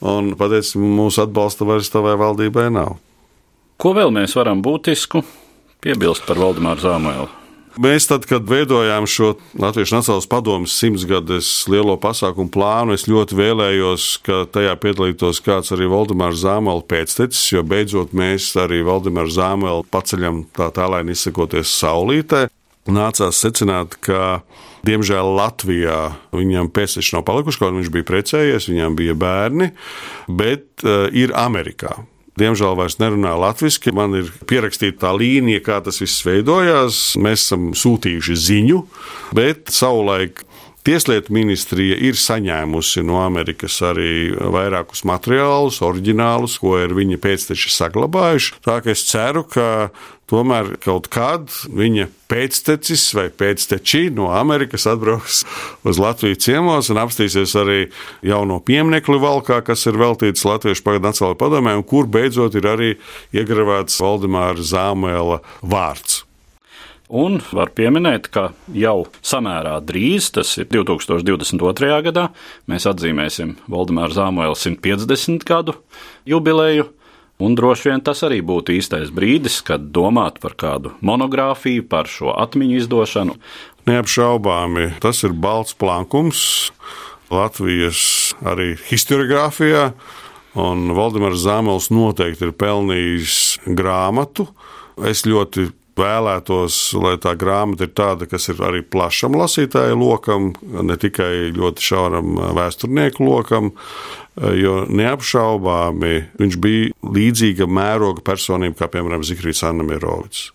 un 0.04 0.34
pateica, 0.36 0.76
mūsu 0.76 1.24
atbalsta 1.24 1.64
vairs 1.68 1.88
tavai 1.92 2.18
valdībai 2.20 2.68
nav. 2.76 2.98
Ko 3.76 3.92
vēl 3.96 4.12
mēs 4.14 4.32
varam 4.36 4.62
būtisku 4.64 5.20
piebilst 5.84 6.24
par 6.28 6.40
Valdemāru 6.40 6.80
Zāmēlu? 6.80 7.26
Mēs, 7.76 8.06
tad, 8.08 8.24
kad 8.24 8.46
veidojām 8.48 9.04
šo 9.04 9.34
Latvijas 9.60 9.92
Nacionālās 9.92 10.28
padomus 10.32 10.72
simtsgades 10.80 11.50
lielo 11.68 11.98
pasākumu 12.00 12.48
plānu, 12.54 12.94
es 12.96 13.04
ļoti 13.04 13.36
vēlējos, 13.36 14.06
ka 14.24 14.38
tajā 14.48 14.72
piedalītos 14.80 15.42
kāds 15.44 15.74
arī 15.76 15.90
Valdemārs 15.92 16.40
Zāmela 16.40 16.80
pēctecis, 16.88 17.50
jo 17.52 17.60
beidzot 17.68 18.16
mēs 18.16 18.48
arī 18.62 18.80
Valdemāru 18.86 19.34
Zāmelu 19.36 19.84
paceļam 19.92 20.46
tā 20.56 20.70
tālēni 20.72 21.12
izsakoties 21.12 21.76
saulītē. 21.76 22.46
Nācās 22.88 23.44
secināt, 23.44 23.98
ka 24.00 24.40
Diemžēl 24.86 25.32
Latvijā 25.34 26.00
viņam 26.36 26.68
pēcteči 26.70 27.16
nav 27.16 27.24
palikuši, 27.26 27.58
kaut 27.58 27.74
viņš 27.74 27.88
bija 27.90 28.06
precējies, 28.06 28.68
viņam 28.70 28.94
bija 28.98 29.16
bērni, 29.18 29.72
bet 30.30 30.84
uh, 30.86 31.08
ir 31.10 31.34
Amerikā. 31.34 31.96
Diemžēl 32.36 32.74
vairs 32.76 32.98
nerunā 33.00 33.32
latviešu. 33.40 33.94
Man 33.96 34.18
ir 34.18 34.28
pierakstīta 34.48 35.06
tā 35.06 35.12
līnija, 35.16 35.62
kā 35.64 35.80
tas 35.84 36.02
viss 36.02 36.24
veidojās. 36.26 37.14
Mēs 37.16 37.46
esam 37.46 37.70
sūtījuši 37.76 38.36
ziņu, 38.46 38.82
bet 39.36 39.72
savulaik 39.72 40.44
Tieslietu 40.86 41.34
ministrija 41.34 41.96
ir 41.98 42.14
saņēmusi 42.14 43.02
no 43.08 43.16
Amerikas 43.24 43.80
arī 43.82 44.30
vairākus 44.38 45.02
materiālus, 45.08 45.80
oriģinālus, 45.82 46.60
ko 46.62 46.76
ir 46.78 46.94
viņa 46.94 47.18
pēcteči 47.24 47.72
saglabājuši. 47.74 48.52
Tā 48.62 48.76
kā 48.84 48.92
es 48.94 49.02
ceru, 49.08 49.42
ka 49.50 49.88
tomēr 50.30 50.76
kaut 50.84 51.08
kad 51.10 51.50
viņa 51.66 52.06
pēctecis 52.30 53.08
vai 53.18 53.26
pēcteči 53.34 54.04
no 54.14 54.28
Amerikas 54.38 54.86
atbrauks 54.90 55.42
uz 55.82 55.98
Latviju 56.02 56.38
ciemos 56.46 56.92
un 56.94 57.02
apstīsies 57.02 57.56
arī 57.58 57.80
jauno 58.26 58.60
pieminiektu 58.62 59.18
valkā, 59.22 59.64
kas 59.66 59.88
ir 59.90 59.98
veltīts 59.98 60.46
Latviešu 60.46 60.86
pagaidu 60.86 61.08
Nacionālajai 61.08 61.42
padomē, 61.42 61.74
un 61.80 61.82
kur 61.82 62.06
beidzot 62.06 62.54
ir 62.54 62.70
arī 62.76 62.94
iegravēts 63.34 63.98
Valdemāra 64.06 64.62
Zāmēla 64.62 65.42
vārds. 65.66 66.25
Un 67.06 67.38
var 67.54 67.70
pieminēt, 67.70 68.26
ka 68.34 68.48
jau 68.74 69.06
samērā 69.22 69.76
drīz, 69.86 70.32
tas 70.34 70.50
ir 70.58 70.66
2022. 70.74 72.00
gadā, 72.08 72.24
mēs 72.66 72.88
atzīmēsim 72.90 73.54
Valdemāra 73.70 74.10
Zāmoela 74.16 74.58
150 74.58 75.46
gadu 75.46 75.76
jubileju. 76.26 76.88
Un 77.38 77.52
droši 77.54 77.90
vien 77.90 78.00
tas 78.00 78.24
arī 78.24 78.40
būtu 78.40 78.72
īstais 78.78 79.12
brīdis, 79.14 79.60
kad 79.62 79.90
domāt 79.94 80.40
par 80.40 80.56
kādu 80.58 80.94
monogrāfiju, 81.04 81.84
par 81.86 82.08
šo 82.08 82.32
atmiņu 82.32 82.78
izdošanu. 82.80 83.36
Neapšaubāmi 83.86 84.94
tas 85.04 85.20
ir 85.22 85.36
balts 85.36 85.76
plankums 85.78 86.72
Latvijas 87.30 88.34
arī 88.42 88.72
historiografijā, 88.88 89.90
un 90.58 90.90
Valdemārs 90.96 91.44
Zāmels 91.44 91.90
noteikti 91.92 92.48
ir 92.48 92.56
pelnījis 92.56 93.40
grāmatu. 93.68 94.48
Es 95.04 95.26
ļoti 95.28 95.68
vēlētos, 95.96 96.76
lai 97.00 97.14
tā 97.22 97.32
grāmata 97.38 97.86
ir 97.86 97.92
tāda, 97.96 98.28
kas 98.30 98.50
ir 98.52 98.60
arī 98.64 98.82
plašam 98.84 99.36
lasītāju 99.38 99.96
lokam, 100.00 100.50
ne 100.62 100.96
tikai 101.00 101.52
ļoti 101.56 101.86
šauram 101.88 102.36
vēsturnieku 102.58 103.26
lokam, 103.26 103.72
jo 104.36 104.82
neapšaubāmi 104.88 106.12
viņš 106.40 106.58
bija 106.60 106.92
līdzīga 107.16 107.68
mēroga 107.68 108.24
personība 108.26 108.82
kā, 108.82 108.90
piemēram, 108.92 109.24
Zikrīts 109.26 109.64
Annamirovics. 109.66 110.50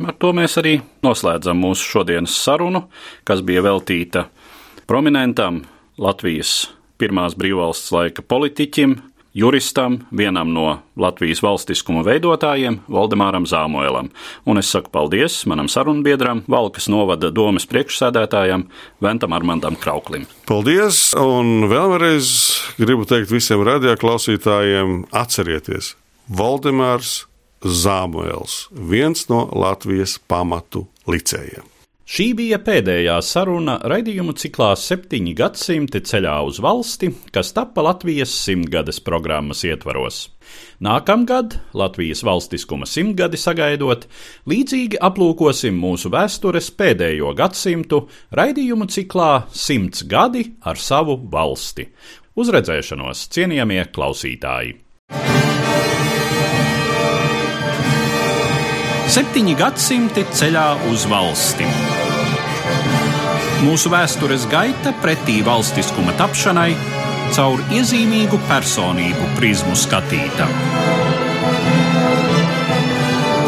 Ar 0.00 0.16
to 0.16 0.32
mēs 0.32 0.56
arī 0.56 0.78
noslēdzam 1.04 1.58
mūsu 1.60 1.86
šodienas 1.94 2.34
sarunu, 2.40 2.86
kas 3.28 3.42
bija 3.44 3.62
veltīta 3.66 4.26
prominentam 4.88 5.64
Latvijas 6.00 6.70
pirmās 7.00 7.36
brīvvalsts 7.38 7.92
laika 7.94 8.24
politiķim, 8.24 8.96
juristam, 9.40 9.98
vienam 10.12 10.52
no 10.52 10.66
Latvijas 11.00 11.40
valstiskuma 11.44 12.02
veidotājiem, 12.04 12.80
Valdemāram 12.92 13.46
Zāmoelam. 13.48 14.10
Un 14.44 14.60
es 14.60 14.68
saku 14.72 14.92
paldies 14.92 15.40
manam 15.48 15.70
sarunbiedram, 15.72 16.44
Valkas 16.50 16.90
novada 16.92 17.32
domas 17.32 17.66
priekšsēdētājam 17.70 18.66
Ventam 19.00 19.36
Armandam 19.36 19.78
Krauklim. 19.80 20.28
Paldies, 20.50 21.10
un 21.16 21.70
vēlreiz 21.72 22.30
gribu 22.80 23.08
teikt 23.08 23.32
visiem 23.32 23.64
radioklausītājiem, 23.66 25.04
atcerieties, 25.22 25.94
Valdemārs 26.28 27.24
Zāmoels, 27.64 28.66
viens 28.72 29.26
no 29.32 29.46
Latvijas 29.56 30.18
pamatu 30.28 30.86
licējiem. 31.08 31.79
Šī 32.10 32.32
bija 32.34 32.56
pēdējā 32.58 33.20
saruna 33.22 33.76
raidījumu 33.86 34.32
ciklā 34.34 34.72
Septiņi 34.74 35.30
gadsimti 35.38 36.00
ceļā 36.02 36.32
uz 36.42 36.56
valsti, 36.58 37.12
kas 37.30 37.52
tappa 37.54 37.84
Latvijas 37.86 38.32
simtgades 38.34 38.98
programmas 39.06 39.62
ietvaros. 39.68 40.24
Nākamgad, 40.82 41.54
Latvijas 41.70 42.24
valstiskuma 42.26 42.88
simtgadi 42.90 43.38
sagaidot, 43.38 44.08
līdzīgi 44.50 44.98
aplūkosim 45.06 45.78
mūsu 45.78 46.10
vēstures 46.10 46.72
pēdējo 46.74 47.30
gadsimtu 47.38 48.02
raidījumu 48.34 48.90
ciklā 48.90 49.30
Simts 49.54 50.02
gadi 50.02 50.48
ar 50.66 50.82
savu 50.82 51.14
valsti. 51.30 51.86
Uz 52.34 52.50
redzēšanos, 52.50 53.28
cienījamie 53.30 53.84
klausītāji! 53.94 54.80
Septiņi 59.10 59.56
gadsimti 59.58 60.26
ceļā 60.38 60.68
uz 60.90 61.06
valsti. 61.10 61.70
Mūsu 63.60 63.90
vēstures 63.92 64.46
gaita 64.48 64.94
pretī 65.02 65.40
valstiskuma 65.44 66.14
tapšanai 66.16 66.70
caur 67.36 67.60
iezīmīgu 67.76 68.40
personību 68.48 69.28
prizmu 69.36 69.76
skatīta. 69.76 70.48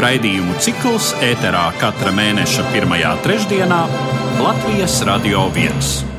Raidījumu 0.03 0.61
cikls 0.61 1.13
ēterā 1.25 1.67
katra 1.81 2.13
mēneša 2.13 2.69
pirmajā 2.75 3.17
trešdienā 3.25 3.83
Latvijas 4.43 5.01
Radio 5.09 5.49
1. 5.55 6.12